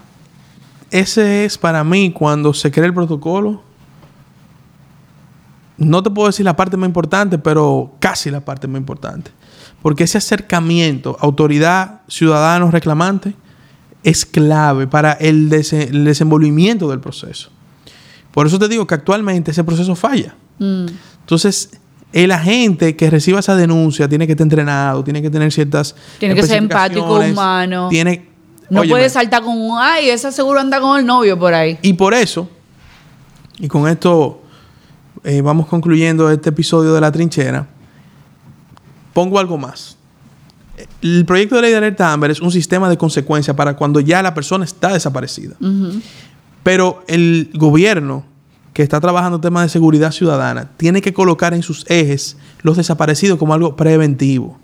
Ese 0.91 1.46
es 1.46 1.58
para 1.58 1.84
mí 1.84 2.12
cuando 2.12 2.54
se 2.54 2.72
crea 2.72 2.86
el 2.86 2.93
protocolo. 2.93 3.62
No 5.78 6.02
te 6.02 6.10
puedo 6.10 6.28
decir 6.28 6.46
la 6.46 6.56
parte 6.56 6.76
más 6.76 6.88
importante, 6.88 7.38
pero 7.38 7.93
casi 8.00 8.32
la 8.32 8.41
parte 8.41 8.67
más 8.67 8.80
importante. 8.80 9.32
Porque 9.82 10.04
ese 10.06 10.18
acercamiento, 10.18 11.18
autoridad, 11.20 12.02
ciudadano, 12.08 12.72
reclamante, 12.72 13.34
es 14.04 14.26
clave 14.26 14.88
para 14.88 15.13
el, 15.13 15.50
dese- 15.50 15.90
el 15.90 16.04
desenvolvimiento 16.06 16.90
del 16.90 17.00
proceso. 17.00 17.50
Por 18.32 18.48
eso 18.48 18.60
te 18.60 18.68
digo 18.68 18.86
que 18.88 18.96
actualmente 18.96 19.52
ese 19.52 19.63
proceso 19.63 19.96
falla. 19.96 20.36
Mm. 20.60 20.86
Entonces, 21.22 21.72
el 22.13 22.32
agente 22.32 22.96
que 22.96 23.10
reciba 23.10 23.40
esa 23.40 23.56
denuncia 23.56 24.08
tiene 24.08 24.26
que 24.28 24.34
estar 24.34 24.46
entrenado, 24.46 25.04
tiene 25.04 25.22
que 25.22 25.30
tener 25.30 25.52
ciertas. 25.52 25.96
Tiene 26.20 26.36
que 26.36 26.44
ser 26.44 26.58
empático, 26.58 27.20
humano. 27.20 27.88
Tiene. 27.90 28.28
No 28.70 28.82
Óyeme, 28.82 28.94
puede 28.96 29.10
saltar 29.10 29.44
con 29.44 29.58
un, 29.58 29.78
ay, 29.80 30.10
esa 30.10 30.32
seguro 30.32 30.60
anda 30.60 30.82
con 30.82 31.00
el 31.00 31.06
novio 31.06 31.40
por 31.40 31.54
ahí. 31.54 31.78
Y 31.82 31.94
por 31.94 32.13
eso, 32.13 32.50
y 33.60 33.68
con 33.70 33.88
esto 33.88 34.42
eh, 35.24 35.42
vamos 35.42 35.68
concluyendo 35.68 36.30
este 36.30 36.50
episodio 36.50 36.94
de 36.94 37.00
La 37.02 37.12
Trinchera, 37.12 37.66
pongo 39.17 39.39
algo 39.39 39.58
más. 39.58 39.97
El 41.01 41.25
proyecto 41.25 41.56
de 41.56 41.63
ley 41.63 41.71
de 41.71 41.77
alerta 41.77 42.13
Amber 42.13 42.30
es 42.30 42.39
un 42.39 42.51
sistema 42.51 42.88
de 42.88 42.99
consecuencia 42.99 43.56
para 43.56 43.75
cuando 43.75 43.99
ya 43.99 44.21
la 44.21 44.36
persona 44.36 44.63
está 44.63 44.93
desaparecida. 44.93 45.56
Pero 46.62 47.03
el 47.08 47.49
gobierno 47.56 48.25
que 48.73 48.84
está 48.84 49.01
trabajando 49.01 49.41
temas 49.41 49.63
de 49.63 49.69
seguridad 49.69 50.12
ciudadana 50.12 50.69
tiene 50.77 51.01
que 51.01 51.13
colocar 51.13 51.56
en 51.56 51.63
sus 51.63 51.84
ejes 51.89 52.38
los 52.62 52.77
desaparecidos 52.77 53.39
como 53.39 53.56
algo 53.56 53.75
preventivo. 53.75 54.60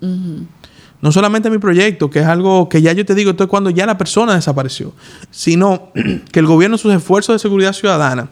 No 1.01 1.11
solamente 1.11 1.49
mi 1.49 1.57
proyecto, 1.57 2.11
que 2.11 2.19
es 2.19 2.27
algo 2.27 2.69
que 2.69 2.83
ya 2.83 2.93
yo 2.93 3.07
te 3.07 3.15
digo, 3.15 3.31
esto 3.31 3.45
es 3.45 3.49
cuando 3.49 3.71
ya 3.71 3.87
la 3.87 3.97
persona 3.97 4.35
desapareció, 4.35 4.93
sino 5.31 5.89
que 6.31 6.39
el 6.39 6.45
gobierno, 6.45 6.75
en 6.75 6.79
sus 6.79 6.93
esfuerzos 6.93 7.33
de 7.33 7.39
seguridad 7.39 7.73
ciudadana, 7.73 8.29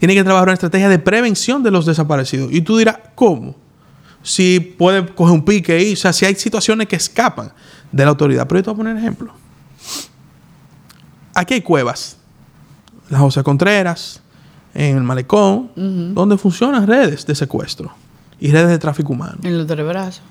tiene 0.00 0.14
que 0.14 0.24
trabajar 0.24 0.48
una 0.48 0.54
estrategia 0.54 0.88
de 0.88 0.98
prevención 0.98 1.62
de 1.62 1.70
los 1.70 1.86
desaparecidos. 1.86 2.52
Y 2.52 2.62
tú 2.62 2.78
dirás, 2.78 2.98
¿cómo? 3.14 3.62
Si 4.24 4.58
puede 4.58 5.06
coger 5.14 5.32
un 5.34 5.44
pique 5.44 5.72
ahí, 5.74 5.92
o 5.92 5.96
sea, 5.96 6.12
si 6.12 6.24
hay 6.24 6.34
situaciones 6.34 6.88
que 6.88 6.96
escapan 6.96 7.52
de 7.92 8.02
la 8.02 8.08
autoridad. 8.10 8.48
Pero 8.48 8.58
yo 8.58 8.64
te 8.64 8.70
voy 8.70 8.74
a 8.74 8.76
poner 8.78 8.96
ejemplo. 8.96 9.32
Aquí 11.34 11.54
hay 11.54 11.60
cuevas, 11.60 12.16
la 13.10 13.18
José 13.18 13.42
Contreras, 13.42 14.20
en 14.72 14.96
el 14.96 15.02
Malecón, 15.02 15.70
donde 16.14 16.38
funcionan 16.38 16.86
redes 16.86 17.26
de 17.26 17.34
secuestro 17.34 17.92
y 18.40 18.50
redes 18.50 18.68
de 18.70 18.78
tráfico 18.78 19.12
humano. 19.12 19.38
En 19.42 19.58
los 19.58 19.66
tres 19.66 19.86
brazos. 19.86 20.22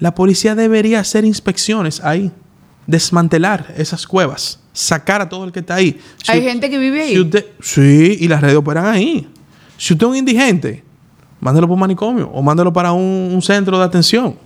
La 0.00 0.14
policía 0.14 0.54
debería 0.54 1.00
hacer 1.00 1.24
inspecciones 1.24 2.00
ahí, 2.02 2.30
desmantelar 2.86 3.72
esas 3.76 4.06
cuevas, 4.06 4.58
sacar 4.72 5.20
a 5.22 5.28
todo 5.28 5.44
el 5.44 5.52
que 5.52 5.60
está 5.60 5.74
ahí. 5.76 6.00
Si 6.22 6.32
Hay 6.32 6.42
gente 6.42 6.68
que 6.70 6.78
vive 6.78 7.02
ahí. 7.02 7.12
si 7.14 7.20
usted- 7.20 7.46
sí, 7.60 8.16
y 8.20 8.28
las 8.28 8.40
redes 8.40 8.56
operan 8.56 8.86
ahí. 8.86 9.28
Si 9.76 9.94
usted 9.94 10.06
es 10.06 10.10
un 10.10 10.16
indigente, 10.16 10.84
mándelo 11.40 11.66
por 11.66 11.74
un 11.74 11.80
manicomio 11.80 12.28
o 12.32 12.42
mándelo 12.42 12.72
para 12.72 12.92
un, 12.92 13.30
un 13.32 13.42
centro 13.42 13.78
de 13.78 13.84
atención. 13.84 14.36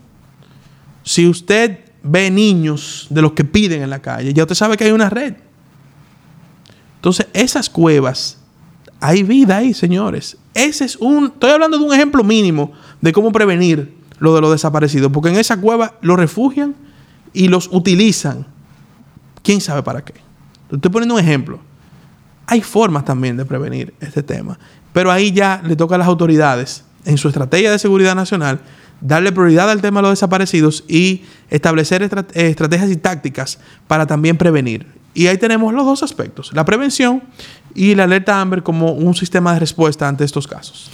Si 1.03 1.29
usted 1.29 1.81
ve 2.03 2.31
niños 2.31 3.07
de 3.11 3.23
los 3.23 3.33
que 3.33 3.45
piden 3.45 3.83
en 3.83 3.91
la 3.91 4.01
calle, 4.01 4.33
ya 4.33 4.45
usted 4.45 4.55
sabe 4.55 4.77
que 4.77 4.85
hay 4.85 4.93
una 4.93 5.11
red. 5.11 5.35
Entonces, 6.97 7.27
esas 7.35 7.69
cuevas 7.69 8.39
hay 9.05 9.23
vida 9.23 9.59
ahí, 9.59 9.75
señores. 9.75 10.39
Ese 10.55 10.87
es 10.87 10.97
un. 10.97 11.27
Estoy 11.27 11.51
hablando 11.51 11.79
de 11.79 11.85
un 11.85 11.93
ejemplo 11.93 12.25
mínimo 12.25 12.73
de 13.03 13.13
cómo 13.13 13.33
prevenir 13.33 13.95
lo 14.19 14.35
de 14.35 14.41
los 14.41 14.51
desaparecidos. 14.51 15.13
Porque 15.13 15.29
en 15.29 15.37
esa 15.37 15.61
cueva 15.61 15.99
los 16.01 16.17
refugian 16.17 16.75
y 17.35 17.49
los 17.49 17.69
utilizan. 17.71 18.47
¿Quién 19.43 19.61
sabe 19.61 19.83
para 19.83 20.03
qué? 20.03 20.15
Estoy 20.73 20.91
poniendo 20.91 21.17
un 21.17 21.21
ejemplo. 21.21 21.61
Hay 22.47 22.63
formas 22.63 23.05
también 23.05 23.37
de 23.37 23.45
prevenir 23.45 23.93
este 24.01 24.23
tema. 24.23 24.59
Pero 24.95 25.13
ahí 25.13 25.33
ya 25.33 25.61
le 25.67 25.77
toca 25.77 25.97
a 25.97 25.99
las 25.99 26.07
autoridades, 26.07 26.85
en 27.05 27.19
su 27.19 27.29
estrategia 27.29 27.71
de 27.71 27.79
seguridad 27.79 28.15
nacional, 28.15 28.61
darle 29.01 29.33
prioridad 29.33 29.69
al 29.71 29.83
tema 29.83 29.99
de 29.99 30.03
los 30.03 30.13
desaparecidos 30.13 30.85
y 30.89 31.25
establecer 31.51 32.03
estrategias 32.33 32.91
y 32.91 32.97
tácticas 32.97 33.59
para 33.87 34.07
también 34.07 34.39
prevenir. 34.39 34.87
Y 35.13 35.27
ahí 35.27 35.37
tenemos 35.37 35.75
los 35.75 35.85
dos 35.85 36.03
aspectos, 36.03 36.53
la 36.55 36.65
prevención 36.65 37.23
y 37.75 37.97
la 37.97 38.05
alerta 38.05 38.41
AMBER 38.41 38.63
como 38.63 38.93
un 38.93 39.15
sistema 39.15 39.53
de 39.53 39.59
respuesta 39.59 40.09
ante 40.09 40.25
estos 40.25 40.47
casos. 40.47 40.91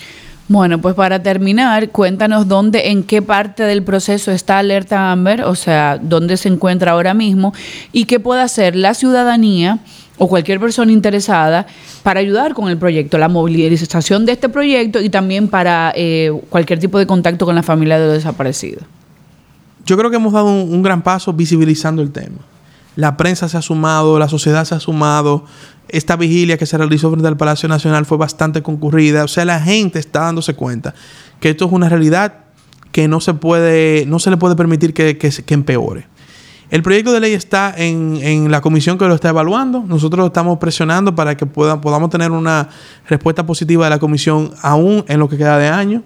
Bueno, 0.51 0.81
pues 0.81 0.97
para 0.97 1.23
terminar, 1.23 1.91
cuéntanos 1.91 2.49
dónde, 2.49 2.91
en 2.91 3.05
qué 3.05 3.23
parte 3.23 3.63
del 3.63 3.85
proceso 3.85 4.33
está 4.33 4.59
Alerta 4.59 5.13
Amber, 5.13 5.45
o 5.45 5.55
sea, 5.55 5.97
dónde 6.03 6.37
se 6.37 6.49
encuentra 6.49 6.91
ahora 6.91 7.15
mismo 7.15 7.55
y 7.93 8.07
qué 8.07 8.19
puede 8.19 8.43
hacer 8.43 8.75
la 8.75 8.95
ciudadanía 8.95 9.79
o 10.19 10.27
cualquier 10.27 10.59
persona 10.59 10.91
interesada 10.91 11.69
para 12.03 12.19
ayudar 12.19 12.55
con 12.55 12.69
el 12.69 12.79
proyecto, 12.79 13.17
la 13.17 13.29
movilización 13.29 14.27
de 14.27 14.33
este 14.33 14.49
proyecto 14.49 15.01
y 15.01 15.09
también 15.09 15.47
para 15.47 15.93
eh, 15.95 16.33
cualquier 16.49 16.81
tipo 16.81 16.99
de 16.99 17.07
contacto 17.07 17.47
con 17.47 17.55
la 17.55 17.63
familia 17.63 18.01
de 18.01 18.07
los 18.07 18.15
desaparecidos. 18.15 18.83
Yo 19.87 19.97
creo 19.97 20.11
que 20.11 20.17
hemos 20.17 20.33
dado 20.33 20.49
un 20.49 20.83
gran 20.83 21.03
paso 21.03 21.33
visibilizando 21.33 22.03
el 22.03 22.11
tema. 22.11 22.39
La 22.97 23.17
prensa 23.17 23.49
se 23.49 23.57
ha 23.57 23.63
sumado, 23.63 24.19
la 24.19 24.29
sociedad 24.29 24.65
se 24.65 24.75
ha 24.75 24.81
sumado, 24.81 25.45
esta 25.93 26.17
vigilia 26.17 26.57
que 26.57 26.67
se 26.67 26.77
realizó 26.79 27.11
frente 27.11 27.29
al 27.29 27.37
Palacio 27.37 27.69
Nacional 27.69 28.07
fue 28.07 28.19
bastante 28.19 28.63
concurrida. 28.63 29.25
O 29.25 29.29
sea, 29.29 29.45
la 29.45 29.61
gente 29.61 29.99
está 29.99 30.21
dándose 30.21 30.55
cuenta 30.55 30.95
que 31.41 31.51
esto 31.51 31.67
es 31.67 31.73
una 31.73 31.89
realidad 31.89 32.35
que 32.93 33.09
no 33.09 33.21
se 33.21 33.35
puede, 33.35 34.05
no 34.07 34.19
se 34.19 34.31
le 34.31 34.37
puede 34.37 34.57
permitir 34.57 34.95
que, 34.95 35.17
empeore. 35.49 36.07
El 36.71 36.83
proyecto 36.83 37.13
de 37.13 37.21
ley 37.21 37.33
está 37.35 37.75
en, 37.77 38.51
la 38.51 38.61
comisión 38.61 38.97
que 38.99 39.07
lo 39.07 39.15
está 39.15 39.31
evaluando. 39.31 39.81
Nosotros 39.81 40.27
estamos 40.27 40.59
presionando 40.59 41.15
para 41.15 41.37
que 41.37 41.47
podamos 41.47 42.11
tener 42.11 42.31
una 42.31 42.69
respuesta 43.09 43.45
positiva 43.45 43.85
de 43.85 43.91
la 43.91 43.99
comisión 43.99 44.53
aún 44.63 45.05
en 45.09 45.19
lo 45.19 45.29
que 45.29 45.37
queda 45.37 45.59
de 45.59 45.69
año. 45.69 46.03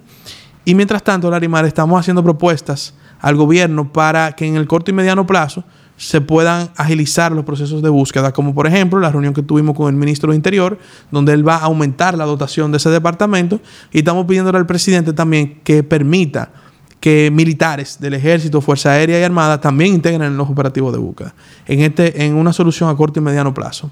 Y 0.64 0.74
mientras 0.74 1.02
tanto, 1.02 1.30
Larimar, 1.30 1.66
estamos 1.66 2.00
haciendo 2.00 2.22
propuestas 2.22 2.94
al 3.20 3.36
gobierno 3.36 3.92
para 3.92 4.32
que 4.32 4.46
en 4.46 4.56
el 4.56 4.66
corto 4.66 4.90
y 4.90 4.94
mediano 4.94 5.26
plazo 5.26 5.64
se 5.96 6.20
puedan 6.20 6.70
agilizar 6.76 7.32
los 7.32 7.44
procesos 7.44 7.82
de 7.82 7.88
búsqueda, 7.88 8.32
como 8.32 8.54
por 8.54 8.66
ejemplo 8.66 8.98
la 8.98 9.10
reunión 9.10 9.32
que 9.32 9.42
tuvimos 9.42 9.76
con 9.76 9.88
el 9.88 9.98
ministro 9.98 10.30
de 10.30 10.36
Interior, 10.36 10.78
donde 11.10 11.32
él 11.32 11.46
va 11.46 11.56
a 11.56 11.64
aumentar 11.64 12.18
la 12.18 12.24
dotación 12.24 12.72
de 12.72 12.78
ese 12.78 12.90
departamento 12.90 13.60
y 13.92 13.98
estamos 13.98 14.26
pidiéndole 14.26 14.58
al 14.58 14.66
presidente 14.66 15.12
también 15.12 15.60
que 15.62 15.82
permita 15.82 16.50
que 16.98 17.30
militares 17.32 17.98
del 18.00 18.14
ejército, 18.14 18.60
Fuerza 18.60 18.92
Aérea 18.92 19.20
y 19.20 19.22
Armada 19.22 19.60
también 19.60 19.94
integren 19.94 20.22
en 20.22 20.36
los 20.36 20.48
operativos 20.48 20.92
de 20.92 20.98
búsqueda, 20.98 21.34
en, 21.66 21.80
este, 21.80 22.24
en 22.24 22.34
una 22.34 22.52
solución 22.52 22.88
a 22.88 22.96
corto 22.96 23.20
y 23.20 23.22
mediano 23.22 23.52
plazo. 23.52 23.90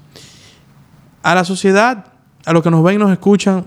A 1.21 1.35
la 1.35 1.45
sociedad, 1.45 2.05
a 2.43 2.53
los 2.53 2.63
que 2.63 2.71
nos 2.71 2.83
ven 2.83 2.95
y 2.95 2.97
nos 2.97 3.11
escuchan, 3.11 3.65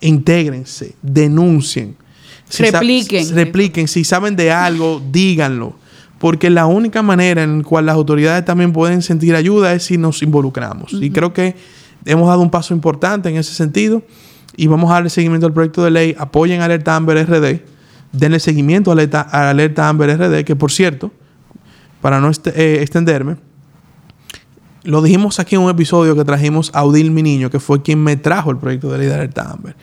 intégrense, 0.00 0.94
denuncien. 1.02 1.96
repliquen. 2.58 3.34
repliquen. 3.34 3.88
Si 3.88 4.04
saben 4.04 4.36
de 4.36 4.52
algo, 4.52 5.02
díganlo 5.10 5.79
porque 6.20 6.50
la 6.50 6.66
única 6.66 7.02
manera 7.02 7.42
en 7.42 7.58
la 7.58 7.64
cual 7.64 7.86
las 7.86 7.94
autoridades 7.94 8.44
también 8.44 8.74
pueden 8.74 9.00
sentir 9.00 9.34
ayuda 9.34 9.72
es 9.72 9.84
si 9.84 9.96
nos 9.96 10.22
involucramos. 10.22 10.92
Y 10.92 11.10
creo 11.10 11.32
que 11.32 11.56
hemos 12.04 12.28
dado 12.28 12.42
un 12.42 12.50
paso 12.50 12.74
importante 12.74 13.30
en 13.30 13.36
ese 13.36 13.54
sentido 13.54 14.02
y 14.54 14.66
vamos 14.66 14.90
a 14.90 14.94
darle 14.94 15.08
seguimiento 15.08 15.46
al 15.46 15.54
proyecto 15.54 15.82
de 15.82 15.90
ley. 15.90 16.14
Apoyen 16.18 16.60
Alerta 16.60 16.94
Amber 16.94 17.26
RD, 17.26 17.62
denle 18.12 18.38
seguimiento 18.38 18.90
a 18.90 18.92
Alerta, 18.92 19.22
a 19.22 19.48
Alerta 19.48 19.88
Amber 19.88 20.14
RD, 20.18 20.44
que 20.44 20.54
por 20.56 20.70
cierto, 20.70 21.10
para 22.02 22.20
no 22.20 22.30
eh, 22.30 22.78
extenderme, 22.82 23.36
lo 24.82 25.00
dijimos 25.00 25.40
aquí 25.40 25.54
en 25.54 25.62
un 25.62 25.70
episodio 25.70 26.14
que 26.14 26.24
trajimos 26.26 26.70
a 26.74 26.84
Odil 26.84 27.12
Mi 27.12 27.22
Niño, 27.22 27.48
que 27.48 27.60
fue 27.60 27.80
quien 27.80 27.98
me 28.04 28.18
trajo 28.18 28.50
el 28.50 28.58
proyecto 28.58 28.92
de 28.92 28.98
ley 28.98 29.06
de 29.06 29.14
Alerta 29.14 29.50
Amber. 29.50 29.74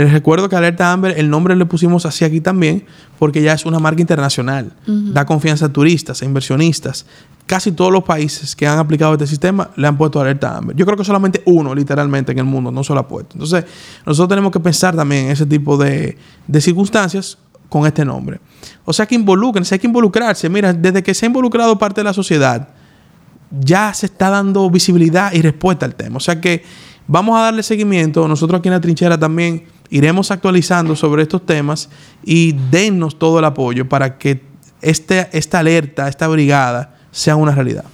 Les 0.00 0.10
recuerdo 0.10 0.48
que 0.48 0.56
Alerta 0.56 0.90
Amber, 0.90 1.12
el 1.18 1.28
nombre 1.28 1.54
le 1.54 1.66
pusimos 1.66 2.06
así 2.06 2.24
aquí 2.24 2.40
también, 2.40 2.86
porque 3.18 3.42
ya 3.42 3.52
es 3.52 3.66
una 3.66 3.78
marca 3.78 4.00
internacional. 4.00 4.72
Da 4.86 5.26
confianza 5.26 5.66
a 5.66 5.68
turistas, 5.68 6.22
a 6.22 6.24
inversionistas. 6.24 7.04
Casi 7.44 7.70
todos 7.72 7.92
los 7.92 8.02
países 8.02 8.56
que 8.56 8.66
han 8.66 8.78
aplicado 8.78 9.12
este 9.12 9.26
sistema 9.26 9.68
le 9.76 9.86
han 9.86 9.98
puesto 9.98 10.18
Alerta 10.18 10.56
Amber. 10.56 10.74
Yo 10.74 10.86
creo 10.86 10.96
que 10.96 11.04
solamente 11.04 11.42
uno, 11.44 11.74
literalmente, 11.74 12.32
en 12.32 12.38
el 12.38 12.46
mundo 12.46 12.70
no 12.70 12.82
se 12.82 12.94
lo 12.94 13.00
ha 13.00 13.06
puesto. 13.06 13.34
Entonces, 13.34 13.66
nosotros 14.06 14.30
tenemos 14.30 14.50
que 14.50 14.60
pensar 14.60 14.96
también 14.96 15.26
en 15.26 15.32
ese 15.32 15.44
tipo 15.44 15.76
de, 15.76 16.16
de 16.46 16.60
circunstancias 16.62 17.36
con 17.68 17.86
este 17.86 18.02
nombre. 18.02 18.40
O 18.86 18.94
sea 18.94 19.04
que 19.04 19.14
involucren, 19.14 19.66
hay 19.70 19.78
que 19.78 19.86
involucrarse. 19.86 20.48
Mira, 20.48 20.72
desde 20.72 21.02
que 21.02 21.12
se 21.12 21.26
ha 21.26 21.28
involucrado 21.28 21.78
parte 21.78 22.00
de 22.00 22.04
la 22.04 22.14
sociedad, 22.14 22.70
ya 23.50 23.92
se 23.92 24.06
está 24.06 24.30
dando 24.30 24.70
visibilidad 24.70 25.34
y 25.34 25.42
respuesta 25.42 25.84
al 25.84 25.94
tema. 25.94 26.16
O 26.16 26.20
sea 26.20 26.40
que 26.40 26.64
vamos 27.06 27.36
a 27.38 27.42
darle 27.42 27.62
seguimiento. 27.62 28.26
Nosotros 28.26 28.60
aquí 28.60 28.68
en 28.68 28.72
la 28.72 28.80
trinchera 28.80 29.18
también 29.18 29.64
iremos 29.90 30.30
actualizando 30.30 30.96
sobre 30.96 31.22
estos 31.22 31.44
temas 31.44 31.90
y 32.24 32.52
dennos 32.70 33.18
todo 33.18 33.38
el 33.38 33.44
apoyo 33.44 33.88
para 33.88 34.16
que 34.16 34.42
este, 34.80 35.28
esta 35.32 35.58
alerta, 35.58 36.08
esta 36.08 36.28
brigada, 36.28 36.94
sea 37.10 37.36
una 37.36 37.54
realidad. 37.54 37.84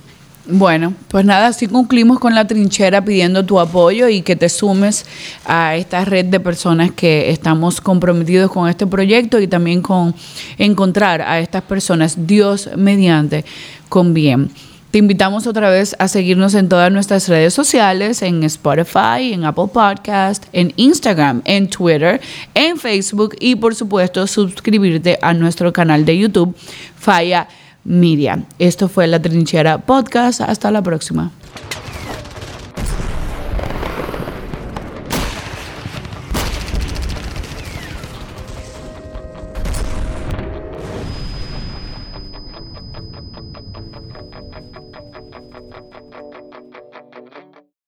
Bueno, 0.48 0.94
pues 1.08 1.24
nada, 1.24 1.48
así 1.48 1.66
concluimos 1.66 2.20
con 2.20 2.32
la 2.32 2.46
trinchera 2.46 3.04
pidiendo 3.04 3.44
tu 3.44 3.58
apoyo 3.58 4.08
y 4.08 4.22
que 4.22 4.36
te 4.36 4.48
sumes 4.48 5.04
a 5.44 5.74
esta 5.74 6.04
red 6.04 6.26
de 6.26 6.38
personas 6.38 6.92
que 6.92 7.30
estamos 7.30 7.80
comprometidos 7.80 8.52
con 8.52 8.68
este 8.68 8.86
proyecto 8.86 9.40
y 9.40 9.48
también 9.48 9.82
con 9.82 10.14
encontrar 10.56 11.20
a 11.20 11.40
estas 11.40 11.62
personas, 11.62 12.28
Dios 12.28 12.70
mediante, 12.76 13.44
con 13.88 14.14
bien. 14.14 14.50
Te 14.90 14.98
invitamos 14.98 15.46
otra 15.46 15.68
vez 15.68 15.94
a 15.98 16.08
seguirnos 16.08 16.54
en 16.54 16.68
todas 16.68 16.90
nuestras 16.90 17.28
redes 17.28 17.52
sociales, 17.52 18.22
en 18.22 18.42
Spotify, 18.44 19.32
en 19.32 19.44
Apple 19.44 19.68
Podcast, 19.72 20.44
en 20.52 20.72
Instagram, 20.76 21.42
en 21.44 21.68
Twitter, 21.68 22.20
en 22.54 22.78
Facebook 22.78 23.36
y 23.40 23.56
por 23.56 23.74
supuesto 23.74 24.26
suscribirte 24.26 25.18
a 25.20 25.34
nuestro 25.34 25.72
canal 25.72 26.04
de 26.04 26.16
YouTube, 26.18 26.56
Falla 26.96 27.48
Media. 27.84 28.44
Esto 28.58 28.88
fue 28.88 29.06
La 29.06 29.20
Trinchera 29.20 29.78
Podcast. 29.78 30.40
Hasta 30.40 30.70
la 30.70 30.82
próxima. 30.82 31.30